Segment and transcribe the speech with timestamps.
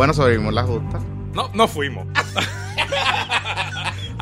[0.00, 0.98] Bueno, sobrevivimos la justa.
[1.34, 2.06] No, no fuimos.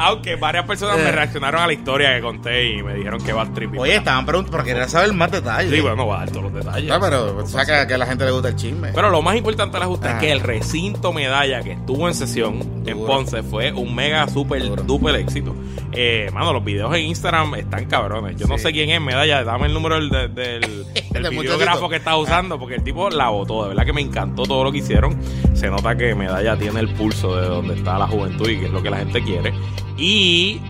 [0.01, 1.13] Aunque varias personas me Eh.
[1.13, 3.77] reaccionaron a la historia que conté y me dijeron que va al trip.
[3.79, 5.73] Oye, estaban preguntando, pero quería saber más detalles.
[5.73, 6.91] Sí, bueno, no va a dar todos los detalles.
[6.91, 8.91] Ah, pero sea, que, a la gente le gusta el chisme.
[8.95, 10.13] Pero lo más importante de la justa Ah.
[10.15, 12.99] es que el recinto medalla que estuvo en sesión en.
[13.09, 15.55] Ponce fue un mega super duper éxito.
[15.93, 18.37] Eh, mano, los videos en Instagram están cabrones.
[18.37, 19.43] Yo no sé quién es medalla.
[19.43, 20.87] Dame el número del, del,
[21.31, 23.63] videógrafo que estás usando porque el tipo la votó.
[23.65, 25.17] De verdad que me encantó todo lo que hicieron.
[25.55, 28.71] Se nota que medalla tiene el pulso de donde está la juventud y que es
[28.73, 29.53] lo que la gente quiere.
[29.99, 30.61] Y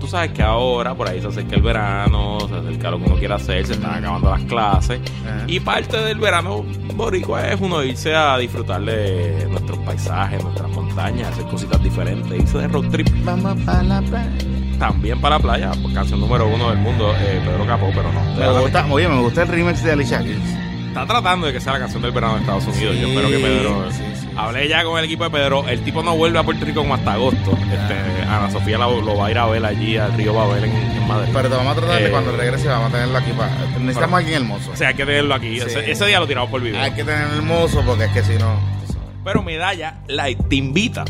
[0.00, 3.16] tú sabes que ahora por ahí se acerca el verano, se acerca lo que uno
[3.16, 5.00] quiere hacer, se están acabando las clases.
[5.26, 5.44] Ajá.
[5.46, 6.64] Y parte del verano
[6.94, 12.58] boricua es uno irse a disfrutar de nuestros paisajes, nuestras montañas, hacer cositas diferentes, irse
[12.58, 14.30] de road trip Vamos para la playa.
[14.78, 18.22] también para la playa, canción número uno del mundo, eh, Pedro Capó, pero no.
[18.34, 20.38] Me gusta, oye, me gusta el remix de Alicia Keys.
[20.90, 22.96] Está tratando de que sea la canción del verano de Estados Unidos.
[23.00, 23.90] Yo espero que Pedro.
[23.92, 24.28] sí, sí.
[24.36, 25.66] Hablé ya con el equipo de Pedro.
[25.68, 27.52] El tipo no vuelve a Puerto Rico como hasta agosto.
[27.52, 30.72] Este, Ana Sofía lo, lo va a ir a ver allí al Río Babel en,
[30.72, 31.30] en Madrid.
[31.32, 33.30] Pero te vamos a tratar de Eh, cuando regrese, vamos a tenerlo aquí.
[33.32, 34.70] Para, necesitamos Pero- a alguien hermoso.
[34.72, 35.58] O sea, hay que tenerlo aquí.
[35.58, 36.80] Ese, ese día lo tiramos por video.
[36.80, 38.58] Hay que tenerlo hermoso porque es que si no.
[39.24, 41.04] Pero Medalla Light te invita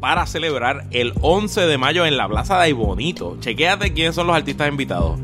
[0.00, 3.38] para celebrar el 11 de mayo en la Plaza de Aybonito.
[3.40, 5.18] Chequéate quiénes son los artistas invitados.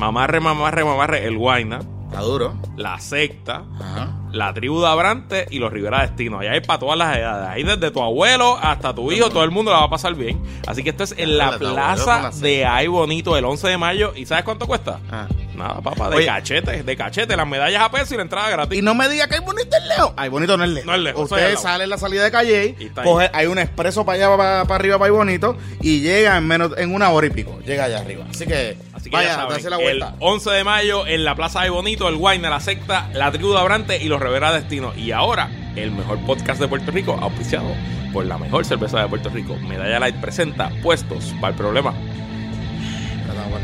[0.00, 1.80] Mamarre, mamarre, mamarre, el Guayna,
[2.14, 2.54] Está duro.
[2.76, 4.12] la secta, Ajá.
[4.32, 6.38] la tribu de Abrante y los Rivera Destino.
[6.38, 7.48] Allá hay para todas las edades.
[7.48, 10.40] Ahí desde tu abuelo hasta tu hijo, todo el mundo la va a pasar bien.
[10.66, 12.46] Así que esto es en la plaza la secta.
[12.46, 14.12] de Ay Bonito el 11 de mayo.
[14.14, 15.00] ¿Y sabes cuánto cuesta?
[15.10, 15.26] Ah.
[15.56, 16.26] Nada, papá, de Oye.
[16.26, 17.36] cachete, de cachete.
[17.36, 18.76] Las medallas a peso y la entrada gratis.
[18.78, 20.12] Y no me diga que hay bonito el lejos.
[20.16, 20.86] Ay, bonito no es lejos.
[20.86, 24.04] No es es Usted sale en la salida de calle, Y coge, hay un expreso
[24.04, 27.28] para allá, para, para arriba, para ahí bonito, y llega en menos, en una hora
[27.28, 27.56] y pico.
[27.64, 28.24] Llega allá arriba.
[28.28, 30.14] Así que, Así que ya vaya, saben, dase la el vuelta.
[30.18, 33.58] 11 de mayo en la Plaza de Bonito, el Wine, la secta, la tribu de
[33.58, 34.94] Abrante y los Rivera Destino.
[34.96, 37.68] Y ahora, el mejor podcast de Puerto Rico, auspiciado
[38.14, 39.56] por la mejor cerveza de Puerto Rico.
[39.56, 41.92] Medalla Light presenta puestos para el problema.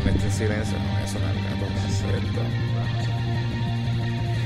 [0.05, 0.77] Este silencio.
[0.77, 1.31] No, eso no.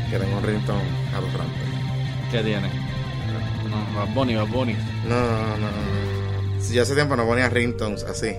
[0.09, 1.59] Que tengo un atorrante.
[2.31, 2.69] ¿Qué tiene?
[3.69, 4.77] No, Bad Bunny, Bad Bunny.
[5.09, 6.62] No, no, no, no, no.
[6.62, 8.33] Si yo hace tiempo no ponía ringtones así.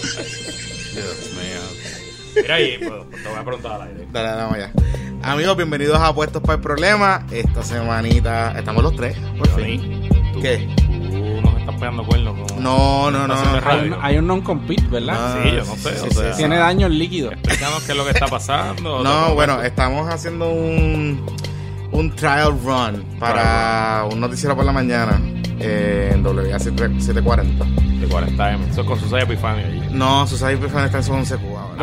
[0.00, 1.60] Dios mío.
[2.42, 4.08] Mira ahí, pues, te voy a preguntar al aire.
[4.12, 4.72] Dale, vamos allá.
[5.22, 7.24] Amigos, bienvenidos a Puestos para el Problema.
[7.30, 10.08] Esta semanita estamos los tres, por fin.
[10.32, 10.68] Tú- ¿Qué?
[10.76, 12.62] Tú nos estás pegando cuernos con...
[12.62, 13.34] No, no, no.
[13.36, 13.60] No.
[13.70, 15.16] Hay un, hay un non-compete, ¿verdad?
[15.16, 17.30] Ah, Sí, yo no sé, o sea, Tiene daño el líquido.
[17.32, 19.02] Explícanos qué es lo que está pasando.
[19.04, 21.24] No, bueno, estamos haciendo un,
[21.92, 25.20] un trial run para un noticiero por la mañana
[25.60, 27.74] eh, en WA740.
[28.00, 28.68] De 40M.
[28.70, 29.80] Eso es con Susana Epifanio allí.
[29.90, 31.76] No, Susana Epifania está en su 11 Cuba ahora.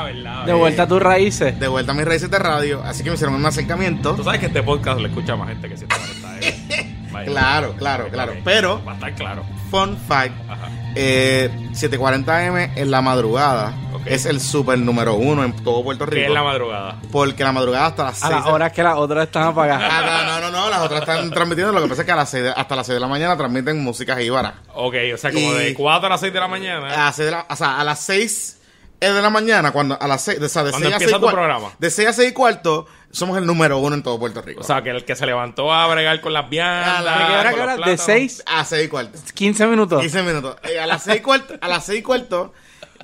[0.00, 0.46] Ah, verdad.
[0.46, 1.58] De vuelta a tus raíces.
[1.60, 4.14] De vuelta a mis raíces de radio, así que me hicieron un acercamiento.
[4.14, 6.22] Tú sabes que este podcast lo escucha más gente que 140M.
[6.22, 6.52] Vaya.
[7.26, 8.34] Claro, claro, claro.
[8.44, 9.42] Pero, Va a estar claro.
[9.70, 10.68] fun fact, Ajá.
[10.94, 13.72] eh, 740M en la madrugada.
[14.06, 16.26] Es el super número uno en todo Puerto Que Rico.
[16.28, 17.00] es la madrugada.
[17.12, 19.90] Porque la madrugada hasta las 6 A las horas que las otras están apagadas.
[19.92, 21.72] Ah, no, no, no, no, las otras están transmitiendo.
[21.72, 23.36] Lo que pasa es que a las seis de- hasta las 6 de la mañana
[23.36, 24.54] transmiten música jíbara.
[24.74, 26.86] Ok, o sea, como Y- de 4 a las 6 de la mañana.
[26.94, 28.60] A las seis de la- o sea, a las 6
[29.00, 31.20] de la mañana, cuando a las 6, o sea, de Cuando 6 a empieza 6
[31.28, 31.68] tu programa.
[31.78, 34.60] De 6 a 6 y cuarto, somos el número uno en todo Puerto Rico.
[34.60, 36.98] O sea, que el que se levantó a bregar con las viandas.
[36.98, 37.72] A la- ¿De qué hora, con qué los hora?
[37.72, 38.04] ¿De plátanos.
[38.04, 38.42] 6?
[38.46, 39.18] a 6 y cuarto.
[39.34, 40.00] 15 minutos.
[40.00, 40.56] 15 minutos.
[40.64, 42.52] Eh, a las 6 y cuarto, a las 6 y cuarto,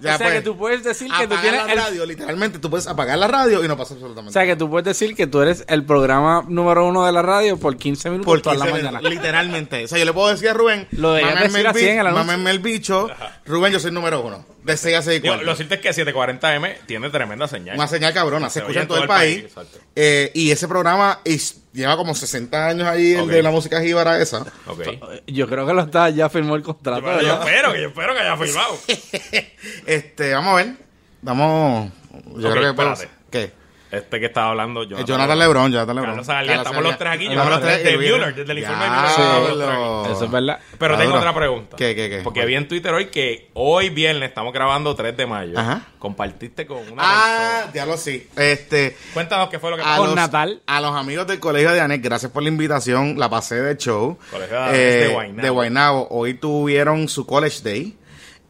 [0.02, 1.78] ya o sea pues, que tú puedes decir que tú apagar tienes la el...
[1.78, 4.68] radio, literalmente, tú puedes apagar la radio y no pasa O absolutamente sea que tú
[4.68, 8.26] puedes decir que tú eres el programa número uno de la radio por 15 minutos
[8.26, 9.14] por toda 15 la minutos, mañana.
[9.14, 9.84] literalmente.
[9.84, 13.08] O sea, yo le puedo decir a Rubén, Lo decir el así en el bicho,
[13.46, 14.44] Rubén, yo soy el número uno.
[14.62, 15.46] De 6 a 6 y Digo, cuarto.
[15.50, 17.76] lo cierto es que 740M tiene tremenda señal.
[17.76, 19.38] Una señal cabrona, se, Se escucha en todo el país.
[19.44, 19.78] exacto.
[19.96, 24.20] Eh, y ese programa es- lleva como 60 años ahí, el de la música jíbara
[24.20, 24.46] esa.
[24.66, 24.82] Ok.
[25.26, 27.00] Yo creo que lo está, ya firmó el contrato.
[27.00, 27.41] Yo ¿verdad?
[27.47, 28.78] espero, que yo espero que haya firmado.
[29.86, 30.74] este, vamos a ver.
[31.22, 31.92] Vamos.
[32.36, 33.08] Yo creo que espérate.
[33.92, 36.24] Este que estaba hablando, Jonathan, Jonathan Lebron, Jonathan Lebron.
[36.24, 38.97] Carlos estamos los tres aquí, Estamos los tres, viene- Mueller, desde el informe de Ya,
[38.97, 40.59] Mueller, estamos los tres lo- Eso es verdad.
[40.78, 41.77] Pero tengo otra pregunta.
[41.77, 42.21] ¿Qué, qué, qué?
[42.24, 45.59] Porque vi en Twitter hoy que hoy viernes estamos grabando 3 de mayo.
[45.59, 45.83] Ajá.
[45.98, 47.72] Compartiste con una Ah, persona.
[47.74, 48.27] ya lo sí.
[48.34, 48.97] Este.
[49.15, 49.98] Cuéntanos qué fue lo que A pasó.
[49.98, 50.62] Con los, Natal.
[50.66, 53.18] a los amigos del colegio de Anet, gracias por la invitación.
[53.18, 54.18] La pasé de show.
[54.22, 55.42] Eh, Colegio de Anet de Guaynabo.
[55.42, 56.09] de Guaynabo.
[56.10, 57.98] Hoy tuvieron su College Day.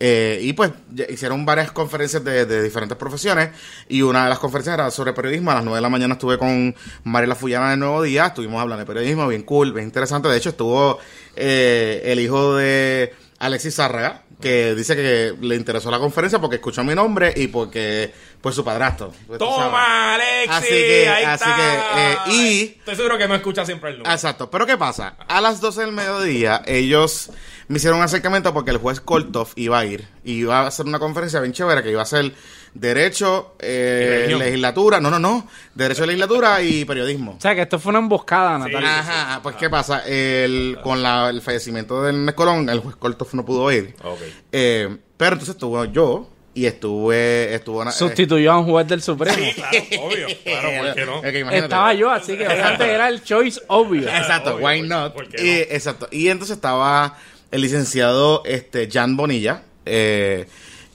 [0.04, 0.72] Eh, y pues
[1.08, 3.50] hicieron varias conferencias de, de diferentes profesiones.
[3.88, 5.52] Y una de las conferencias era sobre periodismo.
[5.52, 8.26] A las 9 de la mañana estuve con Mariela Fullana de Nuevo Día.
[8.26, 10.28] Estuvimos hablando de periodismo, bien cool, bien interesante.
[10.28, 10.98] De hecho, estuvo
[11.36, 16.82] eh, el hijo de Alexis Zárraga, que dice que le interesó la conferencia porque escuchó
[16.82, 19.12] mi nombre y porque Pues su padrastro.
[19.28, 20.14] pues Toma.
[20.14, 20.50] Alexis.
[20.50, 21.56] Así que- ahí así está.
[21.56, 24.12] que, eh, y- Estoy seguro que no escucha siempre el número.
[24.12, 24.50] Exacto.
[24.50, 25.14] Pero ¿qué pasa?
[25.28, 27.30] A las 12 del mediodía, ellos
[27.68, 30.06] me hicieron un acercamiento porque el juez Koltov iba a ir.
[30.24, 32.32] Y iba a hacer una conferencia bien chévere que iba a ser
[32.74, 34.34] Derecho, eh.
[34.38, 34.98] Legislatura.
[35.00, 35.46] No, no, no.
[35.74, 37.32] Derecho, Legislatura y Periodismo.
[37.32, 38.64] O sea, que esto fue una emboscada, Sí.
[38.72, 38.98] Natalia.
[39.00, 40.02] Ajá, pues ¿qué pasa?
[40.06, 43.94] El, con la- el fallecimiento del Ernest Colón, el juez Koltov no pudo ir.
[44.02, 44.20] Ok.
[44.52, 47.54] Eh, pero entonces estuvo yo y estuve...
[47.54, 49.36] estuvo una- Sustituyó a un juez del Supremo.
[49.36, 50.26] Sí, claro, obvio.
[50.42, 50.94] Claro, ¿por
[51.32, 51.50] qué no?
[51.50, 54.08] Estaba yo, así que obviamente era el choice obvio.
[54.08, 55.12] Exacto, obvio, why ¿por- not?
[55.14, 55.50] por y?
[55.68, 56.08] Exacto.
[56.10, 57.18] Y entonces estaba
[57.52, 60.48] el licenciado este, Jan Bonilla eh,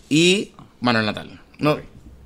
[0.10, 0.52] y
[0.82, 1.40] Manuel Natal.
[1.60, 1.80] No, Ok.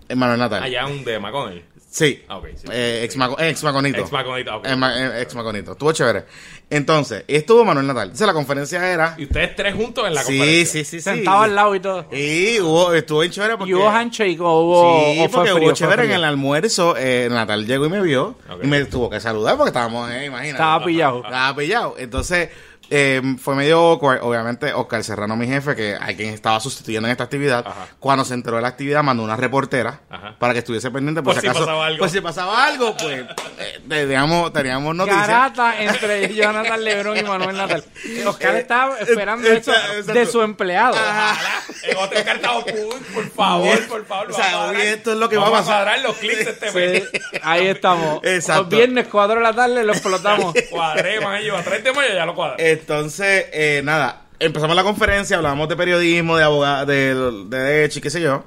[0.09, 0.63] eh, Manuel Natal.
[0.63, 1.65] Allá un de McConnell.
[1.89, 2.23] Sí.
[2.29, 2.67] Ah, ok, sí.
[2.71, 3.99] Eh, ex, Maco- ex Maconito.
[3.99, 4.65] Ex Maconito, ok.
[4.65, 5.73] Eh, eh, ex Maconito.
[5.73, 6.23] Estuvo chévere.
[6.69, 8.03] Entonces, estuvo Manuel Natal.
[8.03, 9.15] Entonces la conferencia era...
[9.17, 10.71] Y ustedes tres juntos en la Sí, conferencia.
[10.71, 11.01] sí, sí, sí.
[11.01, 12.05] Sentado al lado y todo.
[12.13, 13.71] Y hubo, estuvo bien chévere porque...
[13.71, 15.01] ¿Y hubo handshake o hubo.?
[15.13, 16.95] Sí, o fue porque frío, hubo fue chévere en el almuerzo.
[16.97, 18.37] Eh, Natal llegó y me vio.
[18.49, 18.63] Ok.
[18.63, 20.51] Y me tuvo que saludar porque estábamos, eh, imagínate.
[20.51, 21.23] Estaba pillado.
[21.25, 21.95] Estaba pillado.
[21.97, 22.49] Entonces,
[22.91, 24.19] eh, fue medio awkward.
[24.21, 27.87] Obviamente, Oscar Serrano, mi jefe, que hay quien estaba sustituyendo en esta actividad, Ajá.
[27.99, 30.35] cuando se enteró de la actividad, mandó una reportera Ajá.
[30.37, 31.65] para que estuviese pendiente por, Por si acaso.
[31.65, 31.99] pasaba algo.
[31.99, 33.25] Pues si pasaba algo, pues
[33.59, 35.27] eh, teníamos, teníamos noticias.
[35.27, 37.83] Garata entre Jonathan Lebron y Manuel Natal.
[38.27, 40.13] Oscar estaba esperando eh, eso exacto.
[40.13, 40.93] de su empleado.
[40.93, 41.37] Ojalá.
[41.83, 44.31] En otro cartado, por favor, por favor.
[44.31, 45.83] O sea, vamos a hoy cuadrar- esto es lo que va a vamos pasar.
[45.85, 47.03] cuadrar los clics de este mes.
[47.11, 48.19] Sí, ahí estamos.
[48.23, 48.63] Exacto.
[48.63, 50.53] Los viernes 4 de la tarde lo explotamos.
[50.69, 52.71] Cuadré, man, yo a 30 de mayo ya lo cuadré.
[52.81, 57.15] Entonces, eh, nada, empezamos la conferencia, hablábamos de periodismo, de abogado, de,
[57.47, 58.43] de derecho y qué sé yo.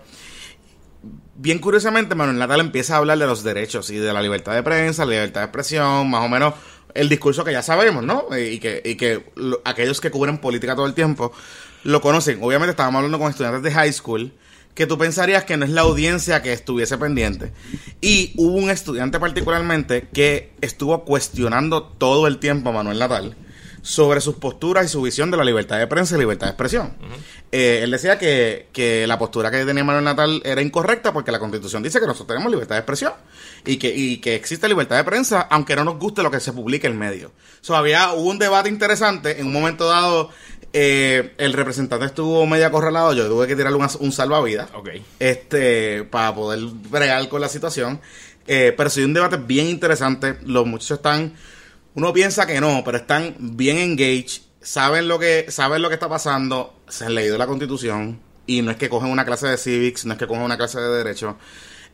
[1.36, 4.62] Bien curiosamente, Manuel Natal empieza a hablar de los derechos y de la libertad de
[4.62, 6.54] prensa, la libertad de expresión, más o menos
[6.94, 8.26] el discurso que ya sabemos, ¿no?
[8.38, 11.32] Y que, y que lo- aquellos que cubren política todo el tiempo
[11.82, 12.38] lo conocen.
[12.40, 14.32] Obviamente estábamos hablando con estudiantes de high school
[14.74, 17.52] que tú pensarías que no es la audiencia que estuviese pendiente.
[18.00, 23.36] Y hubo un estudiante particularmente que estuvo cuestionando todo el tiempo a Manuel Natal
[23.84, 26.94] sobre sus posturas y su visión de la libertad de prensa y libertad de expresión.
[27.52, 31.38] Eh, él decía que, que la postura que tenía Manuel Natal era incorrecta porque la
[31.38, 33.12] constitución dice que nosotros tenemos libertad de expresión
[33.66, 36.54] y que, y que existe libertad de prensa aunque no nos guste lo que se
[36.54, 37.32] publique en medio.
[37.60, 40.30] So, había, hubo un debate interesante, en un momento dado
[40.72, 44.70] eh, el representante estuvo medio acorralado, yo tuve que tirarle un, un salvavidas
[45.18, 46.60] este para poder
[46.90, 48.00] bregar con la situación.
[48.46, 50.38] Eh, pero sí, un debate bien interesante.
[50.44, 51.34] Los muchachos están,
[51.94, 56.08] uno piensa que no, pero están bien engaged, saben lo que, saben lo que está
[56.08, 60.04] pasando, se han leído la constitución y no es que cogen una clase de civics,
[60.04, 61.36] no es que cogen una clase de derecho,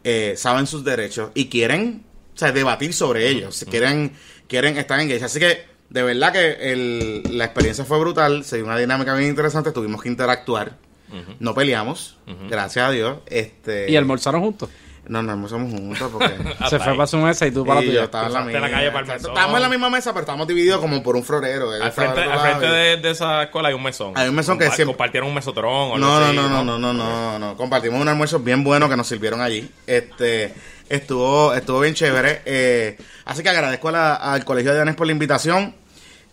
[0.04, 2.04] eh, saben sus derechos y quieren,
[2.34, 4.12] o sea, debatir sobre ellos, quieren,
[4.48, 5.22] quieren estar engaged.
[5.24, 9.30] Así que de verdad que el- la experiencia fue brutal, se dio una dinámica bien
[9.30, 10.76] interesante, tuvimos que interactuar.
[11.40, 12.16] No peleamos,
[12.48, 13.18] gracias a Dios.
[13.26, 14.70] Este, Y almorzaron juntos.
[15.08, 16.28] No, no almorzamos juntos porque...
[16.70, 18.04] Se fue para su mesa y tú para la tuya.
[18.04, 18.68] estaba en la Cruzaste misma.
[18.68, 19.22] la calle para el Exacto.
[19.22, 19.30] mesón.
[19.32, 21.70] Estábamos en la misma mesa, pero estábamos divididos como por un florero.
[21.72, 24.12] Al frente, al frente de, de esa escuela hay un mesón.
[24.16, 26.64] Hay un mesón que siempre- Compartieron un mesotrón o algo No, no, así, no, no,
[26.64, 27.56] no, no, no, no.
[27.56, 29.68] Compartimos un almuerzo bien bueno que nos sirvieron allí.
[29.86, 30.54] Este,
[30.88, 32.42] estuvo, estuvo bien chévere.
[32.44, 35.74] Eh, así que agradezco a la- al Colegio de Anes por la invitación.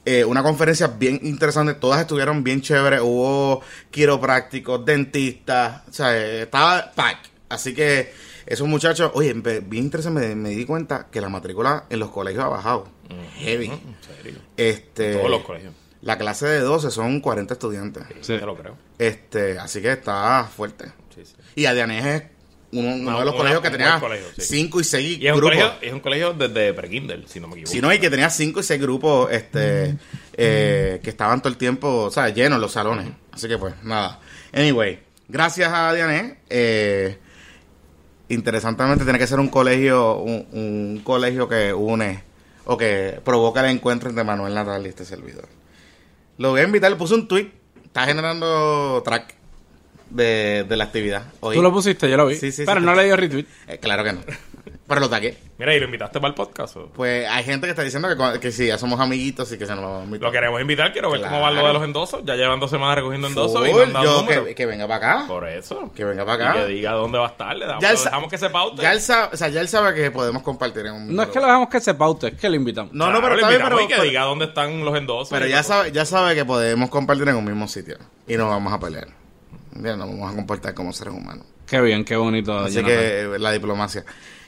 [0.05, 3.01] Eh, una conferencia bien interesante, todas estuvieron bien chéveres.
[3.01, 3.61] Hubo
[3.91, 7.17] quiroprácticos, dentistas, o sea, eh, estaba pack.
[7.49, 8.13] Así que
[8.47, 12.43] esos muchachos, oye, bien interesante, me, me di cuenta que la matrícula en los colegios
[12.43, 12.87] ha bajado.
[13.37, 13.65] Heavy.
[13.67, 14.39] En serio.
[14.57, 15.73] Este, Todos los colegios.
[16.01, 18.03] La clase de 12 son 40 estudiantes.
[18.21, 18.37] Sí.
[18.37, 18.75] Te lo creo.
[18.97, 20.85] Este, así que está fuerte.
[21.13, 21.33] Sí, sí.
[21.55, 22.23] Y Adianés es
[22.71, 24.41] uno, uno No, de los una- colegios que tenía buen colegio, sí.
[24.41, 25.57] 5 y 6 Y es un, grupos.
[25.57, 27.71] colegio, es un colegio desde pre-Kindle, si no me equivoco.
[27.71, 29.97] Si no, y que tenía 5 y 6 grupos este,
[30.33, 33.07] eh, que estaban todo el tiempo, o sea, llenos los salones.
[33.31, 34.19] Así que pues, nada.
[34.53, 36.33] Anyway, gracias a Dianés.
[36.49, 37.17] Eh,
[38.29, 42.23] interesantemente tiene que ser un colegio, un, un colegio que une
[42.65, 45.47] o que provoca el encuentro entre Manuel Natal y este servidor.
[46.37, 47.51] Lo voy a invitar, le puse un tweet.
[47.85, 49.33] Está generando track
[50.09, 51.23] de, de la actividad.
[51.39, 51.55] Hoy.
[51.55, 52.35] Tú lo pusiste, yo lo vi.
[52.35, 52.85] Sí, sí, pero sí.
[52.85, 53.45] no le dio retweet.
[53.67, 54.19] Eh, claro que no.
[54.87, 55.37] Pero lo tagué.
[55.57, 56.77] Mira, ¿y lo invitaste para el podcast?
[56.77, 56.87] o?
[56.87, 59.75] Pues hay gente que está diciendo que, que sí, ya somos amiguitos y que se
[59.75, 60.27] nos va a invitar.
[60.27, 62.21] Lo queremos invitar, quiero ver cómo va lo de los endosos.
[62.23, 64.45] Ya llevan dos semanas recogiendo endosos y Full, no han dado yo número.
[64.45, 65.27] que, que venga para acá.
[65.27, 65.91] Por eso.
[65.93, 66.53] Que venga para Y acá.
[66.53, 67.57] que diga dónde va a estar.
[67.57, 68.81] Le damos, Ya lo dejamos que se paute.
[68.81, 71.29] Ya él sabe, o sea, ya él sabe que podemos compartir en un No es
[71.29, 72.93] que lo dejamos que se paute, es que lo invitamos.
[72.93, 75.29] No, no, pero bien, invitamos pero, y que pero- diga dónde están los endosos.
[75.29, 77.97] pero ya sabe, ya sabe que podemos compartir en un mismo sitio.
[78.25, 79.07] Y nos vamos a pelear.
[79.73, 81.45] Ya nos vamos a comportar como seres humanos.
[81.67, 82.57] Qué bien, qué bonito.
[82.57, 82.97] Así Jonathan.
[82.97, 84.05] que eh, la diplomacia.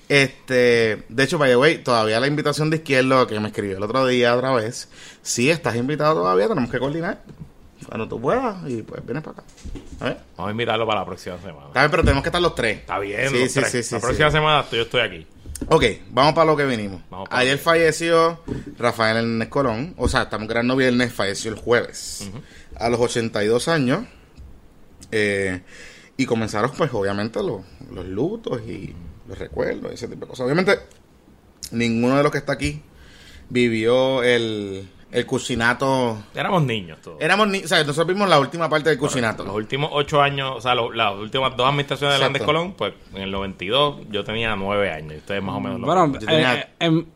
[0.10, 3.84] Este, de hecho, by the way, todavía la invitación de izquierdo que me escribió el
[3.84, 4.89] otro día otra vez.
[5.22, 7.22] Si estás invitado todavía, tenemos que coordinar.
[7.88, 9.44] cuando tú puedas y pues vienes para acá.
[10.00, 10.18] A ver.
[10.36, 11.68] Vamos a invitarlo para la próxima semana.
[11.68, 12.80] Está bien, pero tenemos que estar los tres.
[12.80, 13.72] Está bien, Sí, los sí, tres.
[13.72, 15.28] sí, sí, La próxima semana yo estoy aquí.
[15.68, 17.01] Ok, vamos para lo que vinimos.
[17.30, 18.42] Ayer falleció
[18.80, 19.94] Rafael Hernández Colón.
[19.98, 22.30] O sea, estamos grabando viernes, falleció el jueves.
[22.78, 24.06] A los 82 años.
[25.12, 25.62] Eh,
[26.18, 27.62] y comenzaron, pues, obviamente, los,
[27.92, 28.96] los lutos y
[29.29, 30.45] los recuerdos, ese tipo de cosas.
[30.45, 30.79] Obviamente,
[31.71, 32.81] ninguno de los que está aquí
[33.50, 36.17] vivió el, el cuchinato.
[36.36, 37.21] Éramos niños todos.
[37.21, 39.43] Éramos ni, o sea, nosotros vimos la última parte del cuchinato.
[39.43, 42.24] Los últimos ocho años, o sea, lo- las últimas dos administraciones de.
[42.25, 45.79] Hernández Colón, pues en el 92 yo tenía nueve años y ustedes más o menos
[45.79, 47.07] lo Bueno, yo tenía- eh, en,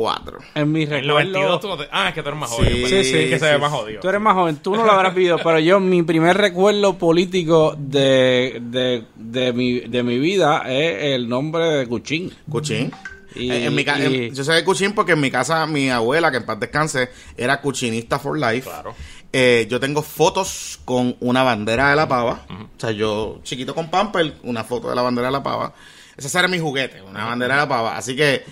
[0.00, 0.38] Cuatro.
[0.54, 1.30] en mi En el recuerdo...
[1.32, 2.76] 92 tú no te- Ah, es que tú eres más Sí, joven.
[2.80, 3.60] pues, sí, es que sí, se ve sí.
[3.60, 4.00] más jodido.
[4.00, 7.74] Tú eres más joven, tú no lo habrás vivido, pero yo, mi primer recuerdo político
[7.78, 12.32] de, de, de, mi, de mi vida es el nombre de Cuchín.
[12.50, 12.90] Cuchín.
[13.34, 15.66] Y- Eh, en mi ca- en- y- yo sé de Cuchín porque en mi casa
[15.66, 18.68] mi abuela, que en paz descanse, era cuchinista for life.
[18.68, 18.94] Claro.
[19.32, 22.44] Eh, yo tengo fotos con una bandera de la pava.
[22.50, 25.72] O sea, yo chiquito con Pamper, una foto de la bandera de la pava.
[26.16, 27.96] Ese era mi juguete, una bandera de la pava.
[27.96, 28.42] Así que,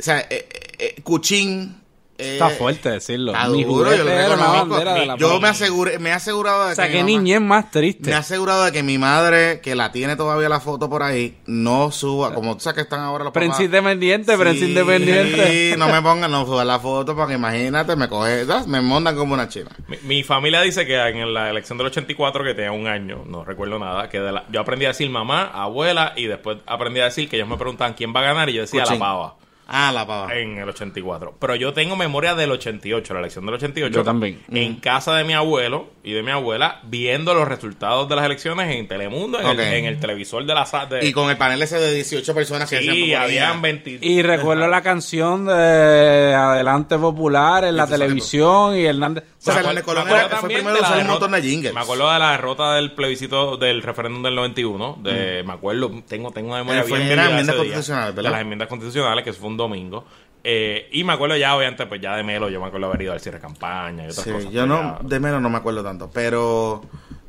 [0.00, 1.76] o sea, eh, eh, eh, Cuchín...
[2.18, 3.32] eh, Está fuerte decirlo.
[3.32, 6.74] Está Mi duro, yo lo de la Yo me aseguré, me he asegurado de O
[6.74, 8.10] sea, que qué mi niñez más triste.
[8.10, 11.38] me ha asegurado de que mi madre, que la tiene todavía la foto por ahí,
[11.46, 15.74] no suba, como tú sabes que están ahora los Prensa independiente, prensa Sí, independiente.
[15.78, 18.66] no me pongan, no suban la foto porque imagínate, me coge, ¿sabes?
[18.66, 19.70] me montan como una china.
[19.88, 23.44] Mi, mi familia dice que en la elección del 84, que tenía un año, no
[23.46, 27.04] recuerdo nada, que de la- yo aprendí a decir mamá, abuela, y después aprendí a
[27.04, 28.98] decir que ellos me preguntaban quién va a ganar, y yo decía Cuchín.
[28.98, 29.34] la pava
[29.72, 30.34] Ah, la pava.
[30.34, 31.36] en el 84.
[31.38, 33.94] Pero yo tengo memoria del 88, la elección del 88.
[33.94, 34.40] Yo también.
[34.52, 38.74] En casa de mi abuelo y de mi abuela, viendo los resultados de las elecciones
[38.74, 39.52] en Telemundo, en, Ok.
[39.60, 42.34] el, en el televisor de la sa- de Y con el panel ese de 18
[42.34, 43.98] personas que Sí, habían 20.
[44.02, 49.24] Y recuerdo la canción de Adelante Popular en la televisión y Hernández.
[49.24, 51.10] O sea, Me acuerdo- Colón me acuerdo era- fue también primero de la un derrota-
[51.12, 51.74] montón de jingles.
[51.74, 54.98] Me acuerdo de la derrota del plebiscito del referéndum del 91.
[55.02, 58.30] De, Me acuerdo, tengo, tengo una memoria Eh, fue- bien de enmiendas constitucionales, ¿verdad?
[58.30, 60.04] De las enmiendas constitucionales, que fue un domingo.
[60.42, 63.12] Eh, y me acuerdo ya, obviamente, pues ya de Melo, yo me acuerdo haber ido
[63.12, 64.50] al cierre de campaña y otras Sí, cosas.
[64.50, 66.82] yo pues, no, ya- de menos no me acuerdo tanto, pero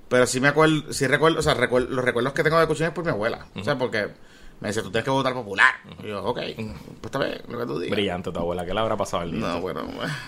[0.07, 2.87] pero sí me acuerdo, sí recuerdo, o sea, recuerdo, los recuerdos que tengo de Cuchín
[2.87, 4.09] es por mi abuela, o sea, porque
[4.61, 5.73] me dice, tú tienes que votar popular.
[6.03, 6.57] Y yo, ok, pues
[7.05, 7.91] está bien, lo que tú digas.
[7.95, 9.39] Brillante tu abuela, ¿qué le habrá pasado al día?
[9.41, 9.81] No, bueno,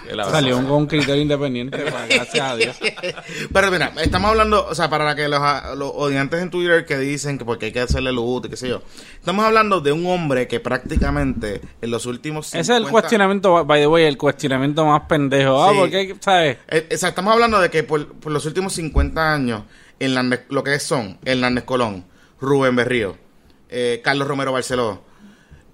[0.04, 2.76] ¿Qué le habrá Salió con un criterio independiente, pues, gracias a Dios.
[3.54, 5.40] Pero mira, estamos hablando, o sea, para que los,
[5.78, 8.68] los odiantes en Twitter que dicen que porque hay que hacerle luto y qué sé
[8.70, 8.82] yo,
[9.20, 13.66] estamos hablando de un hombre que prácticamente en los últimos Ese es el 50 cuestionamiento,
[13.66, 15.64] by the way, el cuestionamiento más pendejo.
[15.64, 15.78] Ah, Sí.
[15.80, 16.58] porque, ¿sabes?
[16.70, 19.64] Eh, o sea, estamos hablando de que por, por los últimos 50 años,
[20.00, 22.06] Hernández- lo que son Hernández Colón,
[22.42, 23.16] Rubén Berrío,
[23.74, 25.02] eh, Carlos Romero Barceló,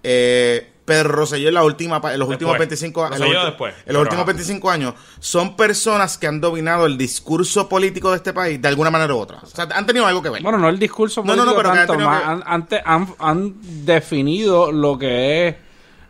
[0.03, 2.29] eh, Pedro Rosselló en, la última, en los Después.
[2.31, 3.21] últimos 25 años.
[3.21, 4.31] En después, en los últimos ajá.
[4.31, 8.89] 25 años, son personas que han dominado el discurso político de este país de alguna
[8.89, 9.37] manera u otra.
[9.43, 10.41] O sea, han tenido algo que ver.
[10.41, 13.15] Bueno, no el discurso No, no, no, político pero que han tanto, que- han, han,
[13.19, 15.55] han definido lo que es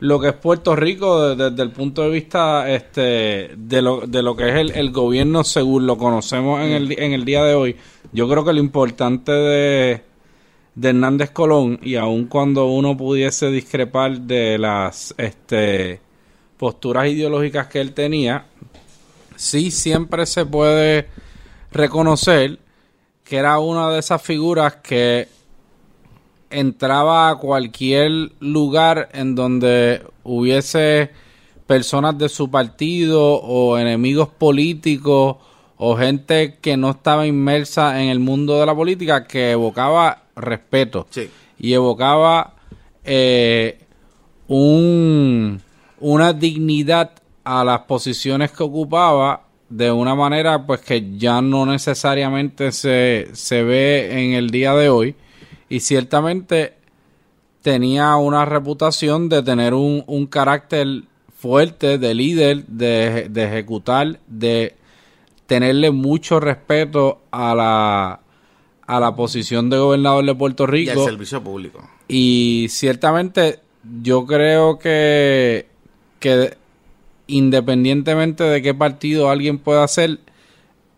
[0.02, 4.24] lo que es Puerto Rico de- desde el punto de vista este de lo, de
[4.24, 7.54] lo que es el, el gobierno según lo conocemos en el, en el día de
[7.54, 7.76] hoy.
[8.14, 10.02] Yo creo que lo importante de,
[10.80, 16.00] de Hernández Colón y aun cuando uno pudiese discrepar de las este
[16.56, 18.46] posturas ideológicas que él tenía,
[19.36, 21.10] sí siempre se puede
[21.74, 22.60] reconocer
[23.26, 25.28] que era una de esas figuras que
[26.50, 31.12] entraba a cualquier lugar en donde hubiese
[31.68, 35.36] personas de su partido o enemigos políticos
[35.76, 41.08] o gente que no estaba inmersa en el mundo de la política que evocaba respeto
[41.10, 41.30] Sí.
[41.60, 42.56] y evocaba
[43.04, 43.80] eh,
[44.48, 45.62] un,
[46.00, 47.12] una dignidad
[47.44, 53.64] a las posiciones que ocupaba de una manera pues que ya no necesariamente se, se
[53.64, 55.16] ve en el día de hoy
[55.70, 56.74] y ciertamente
[57.62, 61.04] tenía una reputación de tener un, un carácter
[61.38, 64.76] fuerte de líder, de, de ejecutar, de
[65.46, 68.20] tenerle mucho respeto a la,
[68.90, 71.00] a la posición de gobernador de Puerto y Rico.
[71.00, 71.88] al servicio público.
[72.08, 73.60] Y ciertamente
[74.02, 75.68] yo creo que,
[76.20, 76.58] que
[77.28, 80.18] independientemente de qué partido alguien pueda ser,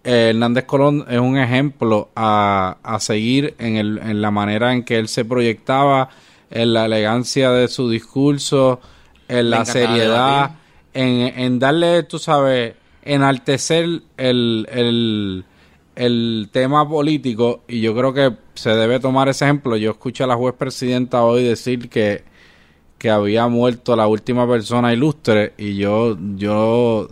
[0.05, 4.83] eh, Hernández Colón es un ejemplo a, a seguir en, el, en la manera en
[4.85, 6.07] que él se proyectaba,
[6.49, 8.79] en la elegancia de su discurso,
[9.27, 10.51] en la seriedad,
[10.93, 15.43] en, en darle, tú sabes, enaltecer el, el,
[15.95, 19.75] el tema político y yo creo que se debe tomar ese ejemplo.
[19.77, 22.23] Yo escuché a la juez presidenta hoy decir que,
[22.97, 27.09] que había muerto la última persona ilustre y yo, yo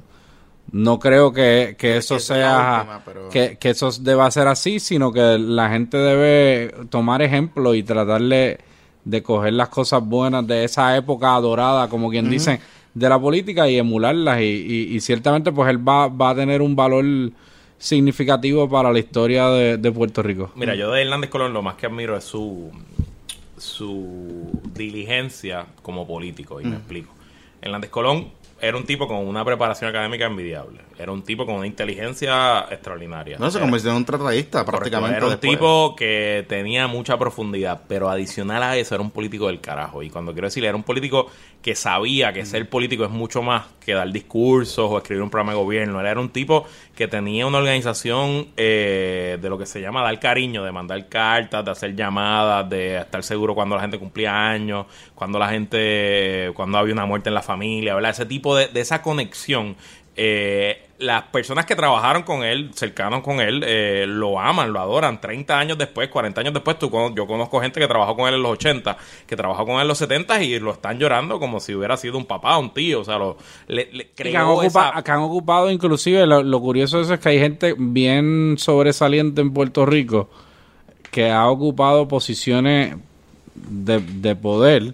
[0.72, 5.12] no creo que, que eso sea última, pero- que, que eso deba ser así, sino
[5.12, 8.60] que la gente debe tomar ejemplo y tratarle
[9.04, 12.60] de coger las cosas buenas de esa época dorada, como quien dicen,
[12.94, 14.42] de la política y emularlas.
[14.42, 17.04] Y, y- y ciertamente, pues él va, va a tener un valor
[17.80, 20.52] significativo para la historia de, de Puerto Rico.
[20.56, 22.70] Mira, yo de Hernández Colón lo más que admiro es su,
[23.58, 27.12] su diligencia como político, y me explico.
[27.62, 28.28] Hernández Colón
[28.62, 30.82] era un tipo con una preparación académica envidiable.
[30.98, 33.38] Era un tipo con una inteligencia extraordinaria.
[33.38, 35.18] No, se convirtió en un tratadista prácticamente.
[35.18, 35.52] Era un después.
[35.52, 40.04] tipo que tenía mucha profundidad, pero adicional a eso era un político del carajo.
[40.04, 41.28] Y cuando quiero decir, era un político
[41.62, 45.54] que sabía que ser político es mucho más que dar discursos o escribir un programa
[45.54, 46.00] de gobierno.
[46.00, 50.20] Él era un tipo que tenía una organización eh, de lo que se llama dar
[50.20, 54.86] cariño, de mandar cartas, de hacer llamadas, de estar seguro cuando la gente cumplía años,
[55.16, 58.12] cuando la gente, cuando había una muerte en la familia, ¿verdad?
[58.12, 59.76] Ese tipo de, de esa conexión.
[60.22, 65.22] Eh, las personas que trabajaron con él, cercanos con él, eh, lo aman, lo adoran.
[65.22, 68.42] 30 años después, 40 años después, tú, yo conozco gente que trabajó con él en
[68.44, 71.74] los 80, que trabajó con él en los 70 y lo están llorando como si
[71.74, 73.00] hubiera sido un papá, un tío.
[73.00, 73.38] O sea, lo,
[73.68, 77.04] le, le que han, creó ocupa- esa- que han ocupado inclusive, lo, lo curioso de
[77.04, 80.30] eso es que hay gente bien sobresaliente en Puerto Rico
[81.12, 82.98] que ha ocupado posiciones
[83.56, 84.94] de, de poder,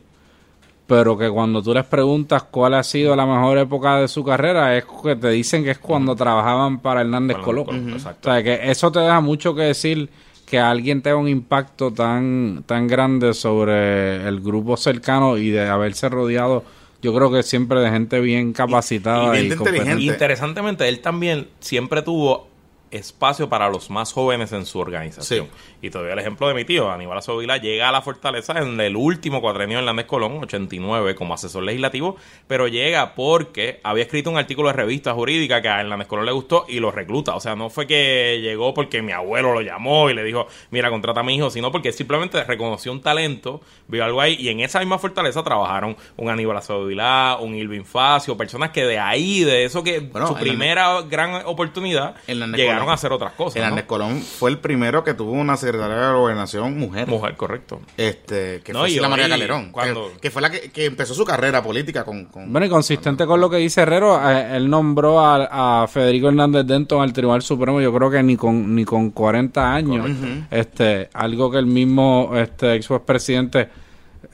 [0.88, 4.78] pero que cuando tú les preguntas cuál ha sido la mejor época de su carrera,
[4.78, 7.94] es que te dicen que es cuando trabajaban para Hernández Hernández Colón.
[7.94, 8.30] O exacto.
[8.30, 10.10] sea, que eso te deja mucho que decir
[10.46, 16.08] que alguien tenga un impacto tan, tan grande sobre el grupo cercano y de haberse
[16.08, 16.64] rodeado,
[17.02, 20.04] yo creo que siempre de gente bien capacitada y y, bien inteligente.
[20.04, 22.48] Interesantemente, él también siempre tuvo
[22.92, 25.48] espacio para los más jóvenes en su organización.
[25.48, 25.52] Sí.
[25.82, 28.80] Y te doy el ejemplo de mi tío, Aníbal Azovila, llega a la Fortaleza en
[28.80, 32.16] el último cuatrenio de Hernández Colón, 89, como asesor legislativo,
[32.48, 36.32] pero llega porque había escrito un artículo de revista jurídica que a Hernández Colón le
[36.32, 37.36] gustó y lo recluta.
[37.36, 40.90] O sea, no fue que llegó porque mi abuelo lo llamó y le dijo, mira,
[40.90, 44.62] contrata a mi hijo, sino porque simplemente reconoció un talento, vio algo ahí, y en
[44.62, 49.66] esa misma Fortaleza trabajaron un Aníbal Azovila, un Ilvin Facio, personas que de ahí, de
[49.66, 52.92] eso que Bueno, su primera gran oportunidad, Hernández llegaron Colón.
[52.92, 53.56] a hacer otras cosas.
[53.56, 53.64] ¿no?
[53.64, 57.08] Hernández Colón fue el primero que tuvo una secretaria de gobernación mujer.
[57.08, 57.82] Mujer, correcto.
[57.98, 59.72] Este, que No, fue Sila María Calderón.
[59.72, 62.26] cuando- Que, que fue la que, que empezó su carrera política con.
[62.26, 66.28] con- Bueno, y consistente con lo que dice Herrero, eh, él nombró a, a Federico
[66.30, 70.08] Hernández Denton al Tribunal Supremo, yo creo que ni con ni con 40 años.
[70.52, 73.70] Este, algo que el mismo este ex presidente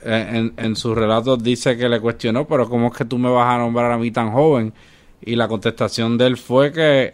[0.03, 3.53] en, en sus relatos dice que le cuestionó, pero ¿cómo es que tú me vas
[3.53, 4.73] a nombrar a mí tan joven?
[5.23, 7.13] Y la contestación de él fue que,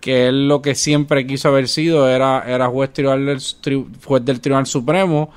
[0.00, 3.40] que él lo que siempre quiso haber sido era, era juez, tribunal del,
[4.04, 5.30] juez del Tribunal Supremo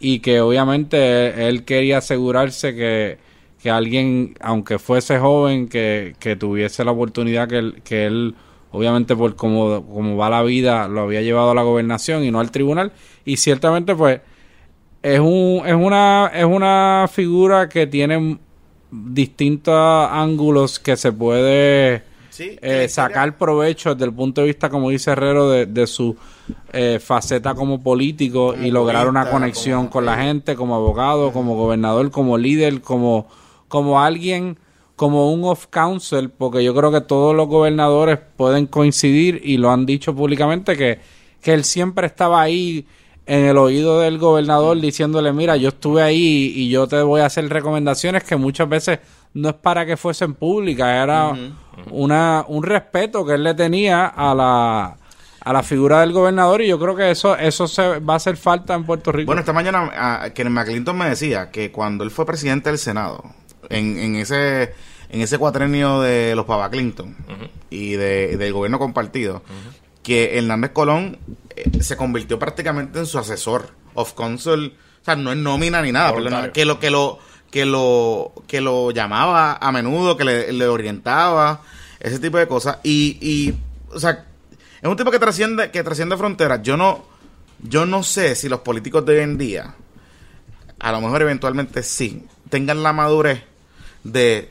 [0.00, 3.18] y que obviamente él, quería asegurarse que,
[3.62, 8.34] que alguien, aunque fuese joven, que, que tuviese la oportunidad que él, que él
[8.74, 12.40] obviamente por cómo, cómo va la vida, lo había llevado a la gobernación y no
[12.40, 12.92] al tribunal.
[13.24, 14.20] Y ciertamente pues
[15.02, 18.38] es un es una es una figura que tiene
[18.90, 22.02] distintos ángulos que se puede
[22.34, 26.16] Sí, eh, sacar provecho desde el punto de vista como dice Herrero de, de su
[26.72, 31.32] eh, faceta como político Como y lograr una conexión como- con la gente como abogado
[31.32, 33.28] como gobernador como líder como
[33.68, 34.58] como alguien
[34.96, 39.70] como un off council porque yo creo que todos los gobernadores pueden coincidir y lo
[39.70, 40.98] han dicho públicamente que
[41.40, 42.84] que él siempre estaba ahí
[43.26, 47.26] en el oído del gobernador diciéndole, mira, yo estuve ahí y yo te voy a
[47.26, 48.98] hacer recomendaciones que muchas veces
[49.34, 51.32] no es para que fuesen públicas, era
[51.90, 54.96] una, un respeto que él le tenía a la,
[55.40, 58.36] a la figura del gobernador y yo creo que eso eso se va a hacer
[58.36, 59.26] falta en Puerto Rico.
[59.26, 63.24] Bueno, esta mañana ah, Kenneth McClinton me decía que cuando él fue presidente del Senado,
[63.68, 64.72] en, en ese
[65.10, 67.16] en ese cuatrenio de los Papa Clinton
[67.70, 69.42] y de, del gobierno compartido,
[70.02, 71.18] que Hernández Colón
[71.54, 75.92] eh, se convirtió prácticamente en su asesor of counsel, o sea, no es nómina ni
[75.92, 77.18] nada, perdona, que lo que lo
[77.54, 81.62] que lo que lo llamaba a menudo, que le, orientaba,
[82.00, 83.54] ese tipo de cosas y, y
[83.94, 84.24] o sea,
[84.82, 86.62] es un tipo que trasciende que trasciende fronteras.
[86.64, 87.04] Yo no
[87.60, 89.72] yo no sé si los políticos de hoy en día
[90.80, 93.44] a lo mejor eventualmente sí tengan la madurez
[94.02, 94.50] de